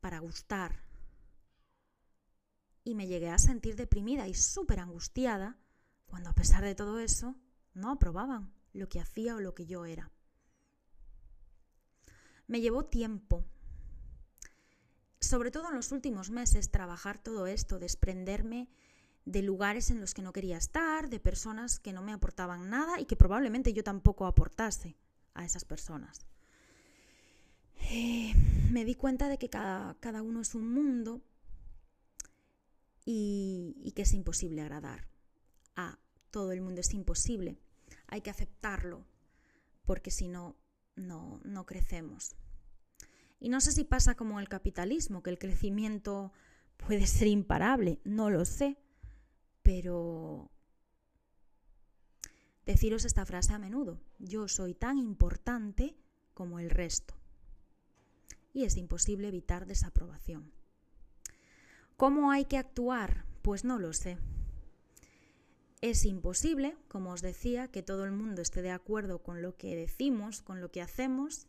para 0.00 0.18
gustar. 0.18 0.84
Y 2.84 2.94
me 2.94 3.06
llegué 3.06 3.30
a 3.30 3.38
sentir 3.38 3.74
deprimida 3.74 4.28
y 4.28 4.34
súper 4.34 4.80
angustiada 4.80 5.58
cuando 6.06 6.30
a 6.30 6.34
pesar 6.34 6.62
de 6.62 6.74
todo 6.74 6.98
eso 6.98 7.34
no 7.74 7.90
aprobaban 7.90 8.54
lo 8.72 8.88
que 8.88 9.00
hacía 9.00 9.34
o 9.34 9.40
lo 9.40 9.54
que 9.54 9.66
yo 9.66 9.86
era. 9.86 10.12
Me 12.46 12.60
llevó 12.60 12.84
tiempo, 12.84 13.44
sobre 15.20 15.50
todo 15.50 15.68
en 15.68 15.74
los 15.74 15.90
últimos 15.90 16.30
meses, 16.30 16.70
trabajar 16.70 17.18
todo 17.18 17.46
esto, 17.48 17.80
desprenderme 17.80 18.68
de 19.24 19.42
lugares 19.42 19.90
en 19.90 20.00
los 20.00 20.14
que 20.14 20.22
no 20.22 20.32
quería 20.32 20.56
estar, 20.56 21.08
de 21.10 21.18
personas 21.18 21.80
que 21.80 21.92
no 21.92 22.02
me 22.02 22.12
aportaban 22.12 22.70
nada 22.70 23.00
y 23.00 23.06
que 23.06 23.16
probablemente 23.16 23.72
yo 23.72 23.82
tampoco 23.82 24.26
aportase 24.26 24.96
a 25.34 25.44
esas 25.44 25.64
personas. 25.64 26.24
Me 28.70 28.84
di 28.84 28.94
cuenta 28.94 29.28
de 29.28 29.38
que 29.38 29.48
cada, 29.48 30.22
uno 30.22 30.40
es 30.40 30.54
un 30.54 30.72
mundo 30.72 31.22
y, 33.04 33.76
y 33.82 33.92
que 33.92 34.02
es 34.02 34.12
imposible 34.12 34.62
agradar 34.62 35.06
a 35.76 35.98
todo 36.30 36.52
el 36.52 36.60
mundo, 36.60 36.80
es 36.80 36.92
imposible. 36.92 37.58
Hay 38.08 38.20
que 38.20 38.30
aceptarlo, 38.30 39.06
porque 39.84 40.10
si 40.10 40.28
no, 40.28 40.56
no, 40.96 41.40
no 41.44 41.64
crecemos. 41.66 42.34
Y 43.38 43.48
no 43.48 43.60
sé 43.60 43.72
si 43.72 43.84
pasa 43.84 44.14
como 44.14 44.40
el 44.40 44.48
capitalismo, 44.48 45.22
que 45.22 45.30
el 45.30 45.38
crecimiento 45.38 46.32
puede 46.76 47.06
ser 47.06 47.28
imparable, 47.28 48.00
no 48.04 48.30
lo 48.30 48.44
sé, 48.44 48.78
pero 49.62 50.50
deciros 52.64 53.04
esta 53.04 53.26
frase 53.26 53.52
a 53.52 53.58
menudo, 53.58 54.00
yo 54.18 54.48
soy 54.48 54.74
tan 54.74 54.98
importante 54.98 55.96
como 56.34 56.58
el 56.58 56.70
resto. 56.70 57.15
Y 58.56 58.64
es 58.64 58.78
imposible 58.78 59.28
evitar 59.28 59.66
desaprobación. 59.66 60.50
¿Cómo 61.98 62.30
hay 62.30 62.46
que 62.46 62.56
actuar? 62.56 63.26
Pues 63.42 63.64
no 63.64 63.78
lo 63.78 63.92
sé. 63.92 64.16
Es 65.82 66.06
imposible, 66.06 66.74
como 66.88 67.12
os 67.12 67.20
decía, 67.20 67.68
que 67.68 67.82
todo 67.82 68.06
el 68.06 68.12
mundo 68.12 68.40
esté 68.40 68.62
de 68.62 68.70
acuerdo 68.70 69.22
con 69.22 69.42
lo 69.42 69.58
que 69.58 69.76
decimos, 69.76 70.40
con 70.40 70.62
lo 70.62 70.70
que 70.70 70.80
hacemos. 70.80 71.46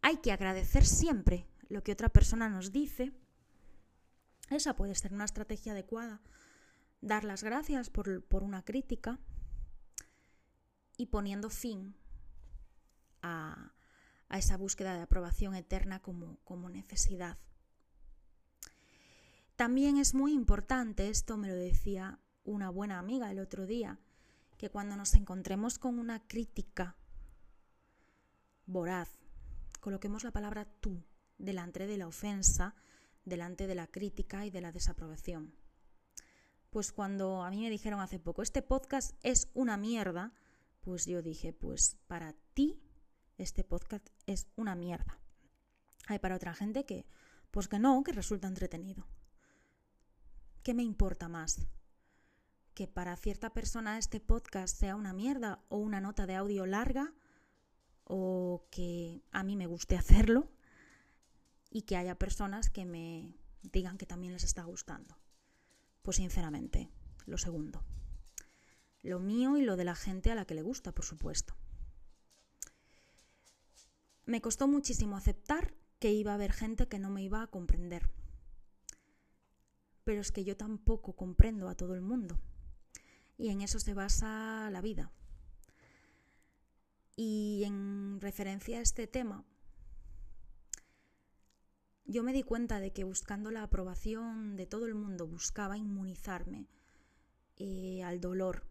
Hay 0.00 0.16
que 0.16 0.32
agradecer 0.32 0.86
siempre 0.86 1.46
lo 1.68 1.82
que 1.82 1.92
otra 1.92 2.08
persona 2.08 2.48
nos 2.48 2.72
dice. 2.72 3.12
Esa 4.48 4.74
puede 4.74 4.94
ser 4.94 5.12
una 5.12 5.26
estrategia 5.26 5.72
adecuada. 5.72 6.22
Dar 7.02 7.24
las 7.24 7.44
gracias 7.44 7.90
por, 7.90 8.08
una 8.42 8.64
crítica 8.64 9.18
y 10.96 11.08
poniendo 11.08 11.50
fin 11.50 11.94
a, 13.20 13.75
esa 14.30 14.56
búsqueda 14.56 14.94
de 14.94 15.02
aprobación 15.02 15.54
eterna 15.54 16.00
como, 16.00 16.38
como 16.44 16.68
necesidad. 16.68 17.38
También 19.56 19.96
es 19.96 20.14
muy 20.14 20.32
importante, 20.32 21.08
esto 21.08 21.36
me 21.36 21.48
lo 21.48 21.54
decía 21.54 22.18
una 22.44 22.70
buena 22.70 22.98
amiga 22.98 23.30
el 23.30 23.38
otro 23.38 23.66
día, 23.66 23.98
que 24.58 24.70
cuando 24.70 24.96
nos 24.96 25.14
encontremos 25.14 25.78
con 25.78 25.98
una 25.98 26.26
crítica 26.26 26.96
voraz, 28.66 29.16
coloquemos 29.80 30.24
la 30.24 30.32
palabra 30.32 30.66
tú 30.80 31.02
delante 31.38 31.86
de 31.86 31.96
la 31.96 32.06
ofensa, 32.06 32.74
delante 33.24 33.66
de 33.66 33.74
la 33.74 33.86
crítica 33.86 34.46
y 34.46 34.50
de 34.50 34.60
la 34.60 34.72
desaprobación. 34.72 35.54
Pues 36.70 36.92
cuando 36.92 37.42
a 37.42 37.50
mí 37.50 37.62
me 37.62 37.70
dijeron 37.70 38.00
hace 38.00 38.18
poco, 38.18 38.42
este 38.42 38.62
podcast 38.62 39.16
es 39.22 39.48
una 39.54 39.76
mierda, 39.76 40.32
pues 40.80 41.06
yo 41.06 41.22
dije, 41.22 41.52
pues 41.52 41.96
para 42.06 42.34
ti 42.54 42.80
este 43.38 43.64
podcast 43.64 44.08
es 44.26 44.48
una 44.56 44.74
mierda. 44.74 45.18
Hay 46.06 46.18
para 46.18 46.36
otra 46.36 46.54
gente 46.54 46.84
que, 46.84 47.06
pues 47.50 47.68
que 47.68 47.78
no, 47.78 48.02
que 48.02 48.12
resulta 48.12 48.48
entretenido. 48.48 49.06
¿Qué 50.62 50.74
me 50.74 50.82
importa 50.82 51.28
más? 51.28 51.66
que 52.76 52.86
para 52.86 53.16
cierta 53.16 53.54
persona 53.54 53.96
este 53.96 54.20
podcast 54.20 54.76
sea 54.76 54.96
una 54.96 55.14
mierda 55.14 55.64
o 55.70 55.78
una 55.78 55.98
nota 55.98 56.26
de 56.26 56.34
audio 56.34 56.66
larga 56.66 57.14
o 58.04 58.66
que 58.70 59.22
a 59.32 59.42
mí 59.42 59.56
me 59.56 59.66
guste 59.66 59.96
hacerlo 59.98 60.52
y 61.70 61.82
que 61.82 61.96
haya 61.96 62.18
personas 62.18 62.68
que 62.68 62.84
me 62.84 63.34
digan 63.62 63.96
que 63.96 64.04
también 64.04 64.34
les 64.34 64.44
está 64.44 64.62
gustando. 64.64 65.16
Pues 66.02 66.18
sinceramente, 66.18 66.90
lo 67.24 67.38
segundo. 67.38 67.82
Lo 69.02 69.20
mío 69.20 69.56
y 69.56 69.62
lo 69.62 69.76
de 69.76 69.84
la 69.84 69.94
gente 69.94 70.30
a 70.30 70.34
la 70.34 70.44
que 70.44 70.54
le 70.54 70.62
gusta, 70.62 70.92
por 70.92 71.06
supuesto. 71.06 71.56
Me 74.26 74.40
costó 74.40 74.66
muchísimo 74.66 75.16
aceptar 75.16 75.72
que 76.00 76.12
iba 76.12 76.32
a 76.32 76.34
haber 76.34 76.52
gente 76.52 76.88
que 76.88 76.98
no 76.98 77.10
me 77.10 77.22
iba 77.22 77.42
a 77.42 77.46
comprender. 77.46 78.10
Pero 80.04 80.20
es 80.20 80.32
que 80.32 80.44
yo 80.44 80.56
tampoco 80.56 81.14
comprendo 81.14 81.68
a 81.68 81.76
todo 81.76 81.94
el 81.94 82.00
mundo 82.00 82.38
y 83.38 83.50
en 83.50 83.60
eso 83.60 83.78
se 83.78 83.94
basa 83.94 84.68
la 84.70 84.80
vida. 84.80 85.12
Y 87.16 87.62
en 87.64 88.20
referencia 88.20 88.78
a 88.78 88.82
este 88.82 89.06
tema, 89.06 89.44
yo 92.04 92.22
me 92.22 92.32
di 92.32 92.42
cuenta 92.42 92.80
de 92.80 92.92
que 92.92 93.04
buscando 93.04 93.50
la 93.50 93.62
aprobación 93.62 94.56
de 94.56 94.66
todo 94.66 94.86
el 94.86 94.94
mundo 94.94 95.26
buscaba 95.26 95.78
inmunizarme 95.78 96.68
eh, 97.56 98.02
al 98.02 98.20
dolor. 98.20 98.64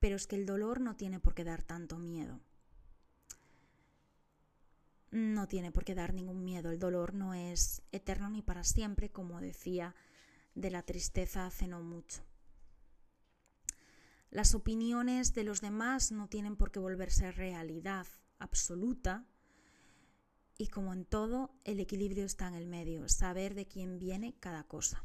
Pero 0.00 0.16
es 0.16 0.26
que 0.26 0.36
el 0.36 0.46
dolor 0.46 0.80
no 0.80 0.96
tiene 0.96 1.20
por 1.20 1.34
qué 1.34 1.44
dar 1.44 1.62
tanto 1.62 1.98
miedo. 1.98 2.40
No 5.10 5.48
tiene 5.48 5.72
por 5.72 5.84
qué 5.84 5.94
dar 5.94 6.12
ningún 6.12 6.44
miedo. 6.44 6.70
El 6.70 6.78
dolor 6.78 7.14
no 7.14 7.34
es 7.34 7.82
eterno 7.92 8.28
ni 8.30 8.42
para 8.42 8.64
siempre, 8.64 9.10
como 9.10 9.40
decía 9.40 9.94
de 10.54 10.70
la 10.70 10.82
tristeza 10.82 11.46
hace 11.46 11.66
no 11.66 11.82
mucho. 11.82 12.22
Las 14.30 14.54
opiniones 14.54 15.32
de 15.34 15.44
los 15.44 15.60
demás 15.60 16.12
no 16.12 16.28
tienen 16.28 16.56
por 16.56 16.70
qué 16.70 16.80
volverse 16.80 17.32
realidad 17.32 18.06
absoluta 18.38 19.26
y 20.58 20.66
como 20.66 20.92
en 20.92 21.04
todo, 21.04 21.52
el 21.64 21.78
equilibrio 21.78 22.24
está 22.24 22.48
en 22.48 22.54
el 22.54 22.66
medio, 22.66 23.08
saber 23.08 23.54
de 23.54 23.66
quién 23.66 24.00
viene 24.00 24.34
cada 24.40 24.64
cosa. 24.64 25.04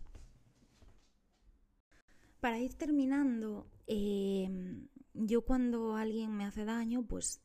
Para 2.39 2.57
ir 2.57 2.73
terminando, 2.73 3.69
em, 3.85 4.87
yo 5.13 5.45
cuando 5.45 5.95
alguien 5.95 6.35
me 6.35 6.45
hace 6.45 6.65
daño, 6.65 7.03
pues 7.03 7.39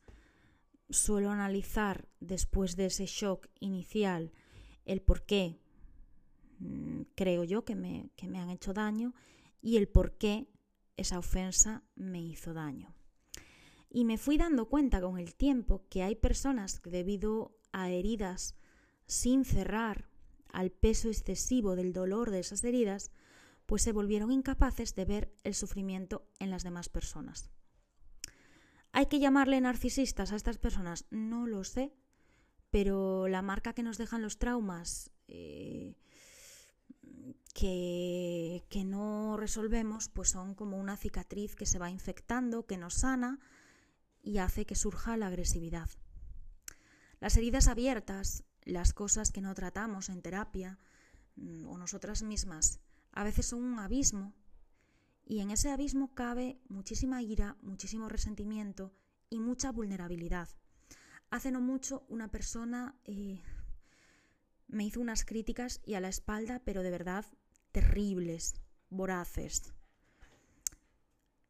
suelo 0.89 1.31
analizar 1.31 2.07
después 2.19 2.75
de 2.75 2.87
ese 2.87 3.05
shock 3.05 3.47
inicial 3.59 4.31
el 4.85 5.01
por 5.01 5.25
qué 5.25 5.59
Mm, 6.59 7.03
creo 7.15 7.43
yo 7.43 7.63
que 7.63 7.75
me, 7.75 8.11
que 8.15 8.27
me 8.27 8.39
han 8.39 8.49
hecho 8.49 8.73
daño 8.73 9.13
y 9.61 9.77
el 9.77 9.87
por 9.87 10.17
qué 10.17 10.49
esa 10.97 11.17
ofensa 11.17 11.83
me 11.95 12.21
hizo 12.21 12.53
daño. 12.53 12.93
Y 13.89 14.05
me 14.05 14.17
fui 14.17 14.37
dando 14.37 14.67
cuenta 14.67 15.01
con 15.01 15.17
el 15.17 15.33
tiempo 15.35 15.85
que 15.89 16.03
hay 16.03 16.15
personas 16.15 16.79
que 16.79 16.89
debido 16.89 17.57
a 17.71 17.89
heridas 17.89 18.55
sin 19.07 19.45
cerrar, 19.45 20.07
al 20.51 20.71
peso 20.71 21.09
excesivo 21.09 21.75
del 21.75 21.93
dolor 21.93 22.31
de 22.31 22.39
esas 22.39 22.63
heridas, 22.63 23.11
pues 23.65 23.83
se 23.83 23.91
volvieron 23.91 24.31
incapaces 24.31 24.95
de 24.95 25.05
ver 25.05 25.33
el 25.43 25.53
sufrimiento 25.53 26.27
en 26.39 26.49
las 26.49 26.63
demás 26.63 26.89
personas. 26.89 27.51
¿Hay 28.91 29.05
que 29.05 29.19
llamarle 29.19 29.61
narcisistas 29.61 30.31
a 30.31 30.35
estas 30.35 30.57
personas? 30.57 31.05
No 31.11 31.45
lo 31.47 31.63
sé, 31.63 31.93
pero 32.71 33.27
la 33.27 33.41
marca 33.41 33.73
que 33.73 33.83
nos 33.83 33.97
dejan 33.97 34.21
los 34.21 34.37
traumas 34.39 35.11
eh, 35.27 35.95
que, 37.53 38.83
no 38.85 39.37
resolvemos, 39.37 40.09
pues 40.09 40.29
son 40.29 40.55
como 40.55 40.77
una 40.77 40.97
cicatriz 40.97 41.55
que 41.55 41.65
se 41.65 41.79
va 41.79 41.89
infectando, 41.89 42.65
que 42.65 42.77
nos 42.77 42.95
sana 42.95 43.39
y 44.21 44.37
hace 44.37 44.65
que 44.65 44.75
surja 44.75 45.17
la 45.17 45.27
agresividad. 45.27 45.89
Las 47.19 47.37
heridas 47.37 47.67
abiertas 47.67 48.43
las 48.63 48.93
cosas 48.93 49.31
que 49.31 49.41
no 49.41 49.53
tratamos 49.55 50.09
en 50.09 50.21
terapia 50.21 50.77
mm, 51.35 51.67
o 51.67 51.77
nosotras 51.77 52.23
mismas 52.23 52.79
a 53.11 53.23
veces 53.23 53.47
son 53.47 53.63
un 53.63 53.79
abismo 53.79 54.33
y 55.29 55.41
en 55.41 55.51
ese 55.51 55.69
abismo 55.69 56.15
cabe 56.15 56.59
muchísima 56.69 57.21
ira, 57.21 57.55
muchísimo 57.61 58.09
resentimiento 58.09 58.91
y 59.29 59.39
mucha 59.39 59.71
vulnerabilidad. 59.71 60.49
Hace 61.29 61.51
no 61.51 61.61
mucho 61.61 62.03
una 62.09 62.31
persona 62.31 62.95
eh, 63.05 63.39
me 64.67 64.85
hizo 64.85 64.99
unas 64.99 65.25
críticas 65.25 65.81
y 65.85 65.93
a 65.93 65.99
la 65.99 66.09
espalda, 66.09 66.63
pero 66.65 66.81
de 66.81 66.89
verdad 66.89 67.25
terribles, 67.71 68.55
voraces. 68.89 69.71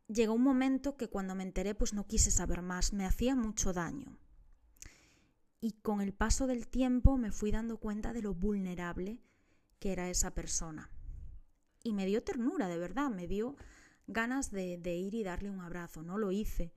Llegó 0.10 0.34
un 0.34 0.44
momento 0.44 0.98
que 0.98 1.08
cuando 1.08 1.34
me 1.34 1.44
enteré 1.44 1.74
pues 1.74 1.94
no 1.94 2.06
quise 2.06 2.32
saber 2.32 2.62
más, 2.62 2.92
me 2.92 3.06
hacía 3.06 3.34
mucho 3.34 3.72
daño. 3.72 4.20
Y 5.62 5.72
con 5.72 6.02
el 6.02 6.13
paso 6.13 6.48
del 6.48 6.68
tiempo 6.68 7.18
me 7.18 7.32
fui 7.32 7.52
dando 7.52 7.78
cuenta 7.78 8.12
de 8.12 8.24
lo 8.24 8.34
vulnerable 8.34 9.24
que 9.80 9.94
era 9.94 10.10
esa 10.10 10.34
persona. 10.36 10.92
Y 11.84 11.94
me 11.94 12.06
dio 12.06 12.24
ternura, 12.24 12.68
de 12.68 12.78
verdad, 12.78 13.10
me 13.10 13.28
dio 13.28 13.56
ganas 14.08 14.52
de, 14.52 14.78
de 14.78 14.96
ir 14.96 15.15
y 15.15 15.24
darle 15.24 15.50
un 15.50 15.62
abrazo. 15.62 16.04
No 16.04 16.18
lo 16.18 16.32
hice, 16.32 16.74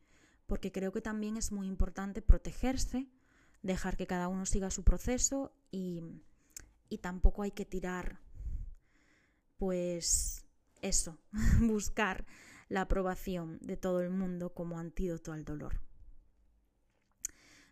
porque 0.47 0.73
creo 0.73 0.93
que 0.93 1.01
también 1.01 1.37
es 1.37 1.53
muy 1.53 1.67
importante 1.67 2.23
protegerse, 2.23 3.09
dejar 3.63 3.97
que 3.97 4.07
cada 4.07 4.29
uno 4.29 4.47
siga 4.47 4.71
su 4.71 4.85
proceso 4.85 5.53
y, 5.71 6.03
y 6.89 6.99
tampoco 6.99 7.43
hay 7.43 7.53
que 7.53 7.65
tirar, 7.65 8.21
pues 9.57 10.45
eso, 10.83 11.19
buscar 11.61 12.27
la 12.69 12.83
aprobación 12.83 13.59
de 13.61 13.77
todo 13.77 14.01
el 14.01 14.11
mundo 14.11 14.53
como 14.53 14.79
antídoto 14.79 15.33
al 15.33 15.45
dolor. 15.45 15.81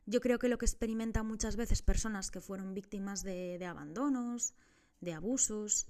Yo 0.06 0.20
creo 0.20 0.38
que 0.38 0.48
lo 0.48 0.58
que 0.58 0.66
experimentan 0.66 1.26
muchas 1.26 1.56
veces 1.56 1.82
personas 1.82 2.30
que 2.30 2.40
fueron 2.40 2.74
víctimas 2.74 3.22
de, 3.22 3.64
abandonos, 3.64 4.54
de 5.00 5.12
abusos, 5.12 5.86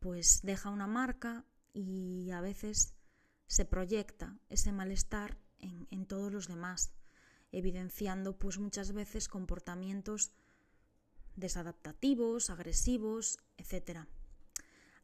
pues 0.00 0.40
deja 0.42 0.70
una 0.70 0.86
marca 0.86 1.44
y 1.72 2.30
a 2.32 2.40
veces 2.40 2.94
se 3.46 3.64
proyecta 3.64 4.38
ese 4.48 4.72
malestar 4.72 5.38
en, 5.58 5.86
en, 5.90 6.06
todos 6.06 6.32
los 6.32 6.48
demás, 6.48 6.92
evidenciando 7.52 8.38
pues 8.38 8.58
muchas 8.58 8.92
veces 8.92 9.28
comportamientos 9.28 10.32
desadaptativos, 11.36 12.50
agresivos, 12.50 13.38
etc. 13.56 14.06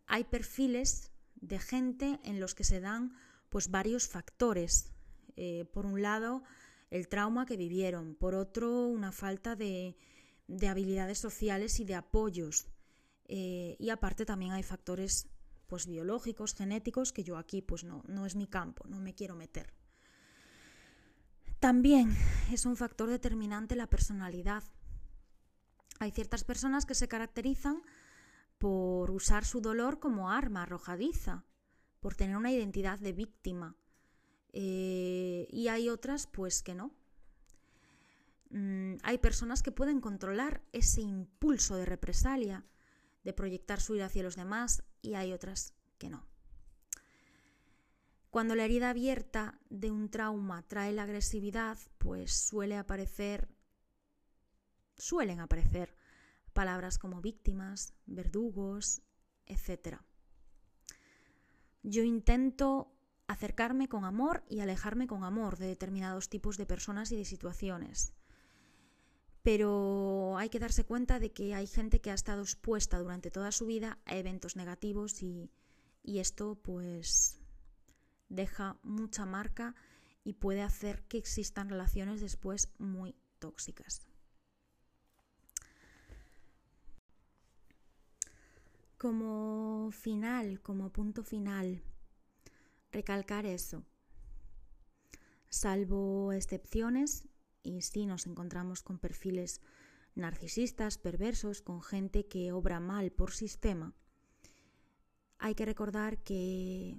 Hay 0.06 0.24
perfiles 0.24 1.12
de 1.36 1.58
gente 1.58 2.20
en 2.24 2.40
los 2.40 2.54
que 2.54 2.64
se 2.64 2.80
dan 2.80 3.16
pues 3.48 3.70
varios 3.70 4.08
factores. 4.08 4.92
Eh, 5.36 5.66
por 5.72 5.86
un 5.86 6.02
lado, 6.02 6.42
el 6.90 7.08
trauma 7.08 7.46
que 7.46 7.56
vivieron, 7.56 8.14
por 8.14 8.34
otro, 8.34 8.86
una 8.86 9.12
falta 9.12 9.56
de, 9.56 9.96
habilidades 10.68 11.18
sociales 11.18 11.80
y 11.80 11.84
de 11.84 11.94
apoyos. 11.94 12.66
Eh, 13.28 13.76
y 13.78 13.90
aparte 13.90 14.24
también 14.24 14.52
hay 14.52 14.62
factores 14.62 15.28
pues 15.66 15.86
biológicos, 15.86 16.54
genéticos, 16.54 17.12
que 17.12 17.24
yo 17.24 17.36
aquí 17.38 17.60
pues 17.60 17.84
no, 17.84 18.02
no 18.06 18.24
es 18.26 18.36
mi 18.36 18.46
campo, 18.46 18.84
no 18.88 19.00
me 19.00 19.14
quiero 19.14 19.34
meter. 19.34 19.72
También 21.58 22.14
es 22.52 22.66
un 22.66 22.76
factor 22.76 23.08
determinante 23.08 23.74
la 23.74 23.88
personalidad. 23.88 24.62
Hay 25.98 26.10
ciertas 26.10 26.44
personas 26.44 26.86
que 26.86 26.94
se 26.94 27.08
caracterizan 27.08 27.82
por 28.58 29.10
usar 29.10 29.44
su 29.44 29.60
dolor 29.60 29.98
como 29.98 30.30
arma 30.30 30.62
arrojadiza, 30.62 31.44
por 32.00 32.14
tener 32.14 32.36
una 32.36 32.52
identidad 32.52 32.98
de 32.98 33.12
víctima. 33.12 33.76
Eh, 34.52 35.46
y 35.50 35.68
hay 35.68 35.88
otras 35.88 36.26
pues 36.26 36.62
que 36.62 36.74
no. 36.74 36.92
Mm, 38.50 38.96
hay 39.02 39.18
personas 39.18 39.62
que 39.62 39.72
pueden 39.72 40.00
controlar 40.00 40.62
ese 40.72 41.00
impulso 41.00 41.76
de 41.76 41.84
represalia, 41.84 42.64
de 43.26 43.32
proyectar 43.32 43.80
su 43.80 43.96
ira 43.96 44.06
hacia 44.06 44.22
los 44.22 44.36
demás, 44.36 44.84
y 45.02 45.14
hay 45.14 45.32
otras 45.32 45.74
que 45.98 46.08
no. 46.08 46.24
Cuando 48.30 48.54
la 48.54 48.64
herida 48.64 48.90
abierta 48.90 49.58
de 49.68 49.90
un 49.90 50.10
trauma 50.10 50.62
trae 50.62 50.92
la 50.92 51.02
agresividad, 51.02 51.76
pues 51.98 52.32
suele 52.32 52.76
aparecer, 52.76 53.48
suelen 54.96 55.40
aparecer 55.40 55.96
palabras 56.52 56.98
como 56.98 57.20
víctimas, 57.20 57.94
verdugos, 58.06 59.02
etc. 59.46 59.98
Yo 61.82 62.04
intento 62.04 62.92
acercarme 63.26 63.88
con 63.88 64.04
amor 64.04 64.44
y 64.48 64.60
alejarme 64.60 65.08
con 65.08 65.24
amor 65.24 65.58
de 65.58 65.66
determinados 65.66 66.28
tipos 66.28 66.58
de 66.58 66.66
personas 66.66 67.10
y 67.10 67.16
de 67.16 67.24
situaciones. 67.24 68.14
Pero 69.46 70.36
hay 70.38 70.48
que 70.48 70.58
darse 70.58 70.82
cuenta 70.82 71.20
de 71.20 71.30
que 71.30 71.54
hay 71.54 71.68
gente 71.68 72.00
que 72.00 72.10
ha 72.10 72.14
estado 72.14 72.42
expuesta 72.42 72.98
durante 72.98 73.30
toda 73.30 73.52
su 73.52 73.64
vida 73.66 73.96
a 74.04 74.16
eventos 74.16 74.56
negativos 74.56 75.22
y, 75.22 75.52
esto 76.02 76.56
pues 76.56 77.38
deja 78.28 78.76
mucha 78.82 79.24
marca 79.24 79.76
y 80.24 80.32
puede 80.32 80.62
hacer 80.62 81.04
que 81.04 81.18
existan 81.18 81.68
relaciones 81.68 82.20
después 82.20 82.72
muy 82.78 83.14
tóxicas. 83.38 84.08
Como 88.98 89.92
final, 89.92 90.60
como 90.60 90.90
punto 90.90 91.22
final, 91.22 91.84
recalcar 92.90 93.46
eso. 93.46 93.84
Salvo 95.48 96.32
excepciones, 96.32 97.28
y 97.66 97.82
si 97.82 98.06
nos 98.06 98.26
encontramos 98.26 98.82
con 98.82 98.98
perfiles 98.98 99.60
narcisistas, 100.14 100.98
perversos, 100.98 101.60
con 101.60 101.82
gente 101.82 102.26
que 102.26 102.52
obra 102.52 102.80
mal 102.80 103.10
por 103.10 103.32
sistema, 103.32 103.92
hay 105.38 105.54
que 105.54 105.66
recordar 105.66 106.18
que 106.22 106.98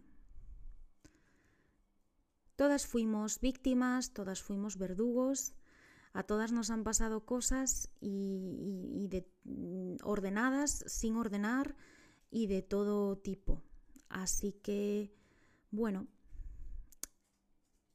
todas 2.55 2.85
fuimos 2.85 3.39
víctimas, 3.39 4.13
todas 4.13 4.41
fuimos 4.43 4.77
verdugos, 4.77 5.55
a 6.13 6.23
todas 6.23 6.51
nos 6.51 6.69
han 6.69 6.83
pasado 6.83 7.25
cosas 7.25 7.89
y, 8.01 9.07
mm, 9.45 9.97
ordenadas, 10.03 10.83
sin 10.87 11.15
ordenar 11.15 11.75
y 12.29 12.47
de 12.47 12.61
todo 12.61 13.17
tipo. 13.17 13.61
Así 14.09 14.51
que, 14.51 15.13
bueno, 15.71 16.07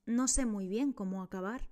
no 0.07 0.29
sé 0.29 0.47
muy 0.47 0.69
bien 0.69 0.93
cómo 0.93 1.23
acabar. 1.23 1.72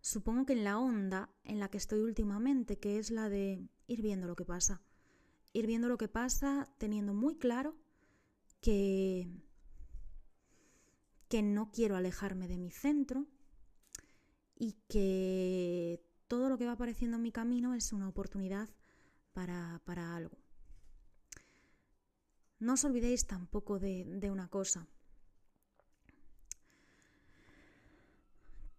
Supongo 0.00 0.46
que 0.46 0.54
en 0.54 0.64
la 0.64 0.78
onda 0.78 1.30
en 1.44 1.58
la 1.58 1.68
que 1.68 1.78
estoy 1.78 2.00
últimamente, 2.00 2.78
que 2.78 2.98
es 2.98 3.10
la 3.10 3.28
de 3.28 3.68
ir 3.86 4.02
viendo 4.02 4.26
lo 4.26 4.36
que 4.36 4.44
pasa. 4.44 4.82
Ir 5.52 5.66
viendo 5.66 5.88
lo 5.88 5.98
que 5.98 6.08
pasa 6.08 6.68
teniendo 6.78 7.12
muy 7.12 7.36
claro 7.36 7.76
que, 8.60 9.28
que 11.28 11.42
no 11.42 11.70
quiero 11.70 11.96
alejarme 11.96 12.48
de 12.48 12.58
mi 12.58 12.70
centro, 12.70 13.26
y 14.60 14.76
que 14.88 16.04
todo 16.28 16.50
lo 16.50 16.58
que 16.58 16.66
va 16.66 16.72
apareciendo 16.72 17.16
en 17.16 17.22
mi 17.22 17.32
camino 17.32 17.74
es 17.74 17.94
una 17.94 18.08
oportunidad 18.08 18.68
para, 19.32 19.80
algo. 20.14 20.36
No 22.58 22.74
os 22.74 22.84
olvidéis 22.84 23.26
tampoco 23.26 23.78
de, 23.78 24.04
de 24.04 24.30
una 24.30 24.48
cosa, 24.48 24.86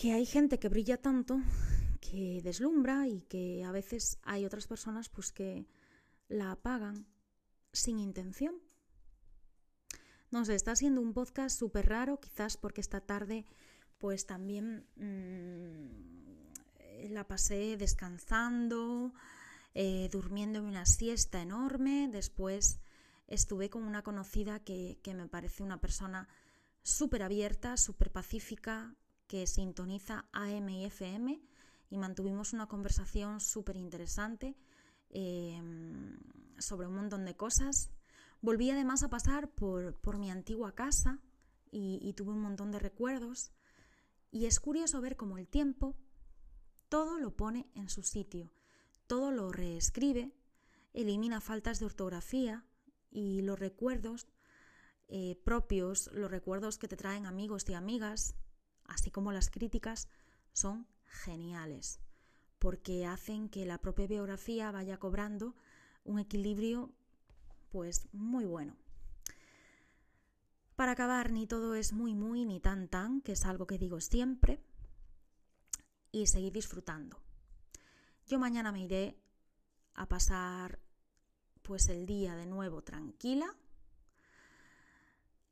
que 0.01 0.13
hay 0.13 0.25
gente 0.25 0.57
que 0.57 0.67
brilla 0.67 0.97
tanto, 0.97 1.39
que 1.99 2.41
deslumbra 2.43 3.07
y 3.07 3.21
que 3.21 3.63
a 3.63 3.71
veces 3.71 4.17
hay 4.23 4.45
otras 4.45 4.65
personas 4.65 5.09
pues 5.09 5.31
que 5.31 5.67
la 6.27 6.53
apagan 6.53 7.05
sin 7.71 7.99
intención. 7.99 8.55
No 10.31 10.43
sé, 10.43 10.55
está 10.55 10.75
siendo 10.75 11.01
un 11.01 11.13
podcast 11.13 11.55
súper 11.55 11.87
raro, 11.87 12.19
quizás 12.19 12.57
porque 12.57 12.81
esta 12.81 13.01
tarde 13.01 13.45
pues 13.99 14.25
también 14.25 14.87
mm, 14.95 17.11
la 17.11 17.27
pasé 17.27 17.77
descansando, 17.77 19.13
eh, 19.75 20.09
durmiendo 20.11 20.63
una 20.63 20.87
siesta 20.87 21.43
enorme. 21.43 22.09
Después 22.11 22.79
estuve 23.27 23.69
con 23.69 23.83
una 23.83 24.01
conocida 24.01 24.61
que, 24.61 24.97
me 25.15 25.27
parece 25.27 25.61
una 25.61 25.79
persona 25.79 26.27
súper 26.81 27.21
abierta, 27.21 27.77
súper 27.77 28.11
pacífica, 28.11 28.95
que 29.31 29.47
sintoniza 29.47 30.25
AM 30.33 30.67
y 30.67 30.83
FM 30.83 31.41
y 31.89 31.97
mantuvimos 31.97 32.51
una 32.51 32.67
conversación 32.67 33.39
súper 33.39 33.77
interesante 33.77 34.57
em, 35.09 36.19
sobre 36.57 36.87
un 36.87 36.95
montón 36.95 37.23
de 37.23 37.37
cosas. 37.37 37.91
Volví 38.41 38.69
además 38.71 39.03
a 39.03 39.09
pasar 39.09 39.49
por, 39.49 40.17
mi 40.17 40.29
antigua 40.29 40.75
casa 40.75 41.21
y 41.71 42.11
tuve 42.11 42.33
un 42.33 42.41
montón 42.41 42.71
de 42.71 42.79
recuerdos. 42.79 43.53
Y 44.31 44.47
es 44.47 44.59
curioso 44.59 44.99
ver 44.99 45.15
cómo 45.15 45.37
el 45.37 45.47
tiempo 45.47 45.95
todo 46.89 47.17
lo 47.17 47.33
pone 47.37 47.69
en 47.73 47.87
su 47.87 48.03
sitio, 48.03 48.51
todo 49.07 49.31
lo 49.31 49.53
reescribe, 49.53 50.33
elimina 50.91 51.39
faltas 51.39 51.79
de 51.79 51.85
ortografía 51.85 52.65
y 53.09 53.43
los 53.43 53.57
recuerdos 53.57 54.27
eh, 55.07 55.39
propios, 55.45 56.09
los 56.11 56.29
recuerdos 56.29 56.77
que 56.77 56.89
te 56.89 56.97
traen 56.97 57.25
amigos 57.25 57.63
y 57.69 57.75
amigas, 57.75 58.35
así 58.91 59.11
como 59.11 59.31
las 59.31 59.49
críticas, 59.49 60.07
son 60.53 60.87
geniales. 61.05 61.99
porque 62.61 63.07
hacen 63.07 63.49
que 63.49 63.65
la 63.65 63.79
propia 63.79 64.05
biografía 64.05 64.71
vaya 64.71 64.99
cobrando 64.99 65.55
un 66.03 66.19
equilibrio 66.19 66.91
pues 67.71 68.07
muy 68.13 68.45
bueno. 68.45 68.77
Para 70.75 70.91
acabar, 70.91 71.31
ni 71.31 71.47
todo 71.47 71.73
es 71.73 71.91
muy 71.91 72.13
muy 72.13 72.45
ni 72.45 72.59
tan 72.59 72.87
tan, 72.87 73.21
que 73.21 73.31
es 73.31 73.45
algo 73.47 73.65
que 73.65 73.79
digo 73.79 73.99
siempre, 73.99 74.61
y 76.11 76.27
seguir 76.27 76.53
disfrutando. 76.53 77.19
Yo 78.27 78.37
mañana 78.37 78.71
me 78.71 78.81
iré 78.81 79.17
a 79.95 80.07
pasar 80.07 80.77
pues 81.63 81.89
el 81.89 82.05
día 82.05 82.35
de 82.35 82.45
nuevo 82.45 82.83
tranquila, 82.83 83.55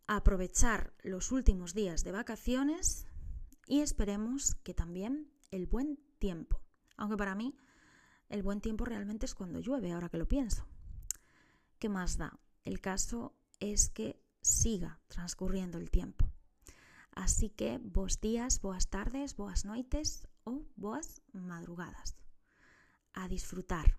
a 0.06 0.18
aprovechar 0.18 0.94
los 1.02 1.32
últimos 1.32 1.74
días 1.74 2.04
de 2.04 2.12
vacaciones 2.12 3.08
y 3.70 3.82
esperemos 3.82 4.56
que 4.64 4.74
también 4.74 5.32
el 5.52 5.68
buen 5.68 6.00
tiempo. 6.18 6.60
Aunque 6.98 7.16
para 7.16 7.36
mí 7.36 7.56
el 8.28 8.42
buen 8.42 8.62
tiempo 8.62 8.84
realmente 8.84 9.28
es 9.28 9.36
cuando 9.36 9.60
llueve, 9.60 9.92
ahora 9.92 10.10
que 10.10 10.18
lo 10.18 10.28
pienso. 10.28 10.66
¿Qué 11.78 11.88
más 11.88 12.18
da? 12.18 12.40
El 12.64 12.82
caso 12.82 13.38
es 13.60 13.90
que 13.90 14.22
siga 14.42 15.00
transcurriendo 15.08 15.78
el 15.78 15.92
tiempo. 15.92 16.30
Así 17.12 17.50
que 17.50 17.80
vos 17.82 18.20
días, 18.20 18.60
boas 18.60 18.90
tardes, 18.90 19.36
boas 19.38 19.66
noites 19.66 20.28
ou 20.44 20.66
boas 20.76 21.22
madrugadas. 21.32 22.18
A 23.14 23.28
disfrutar. 23.28 23.98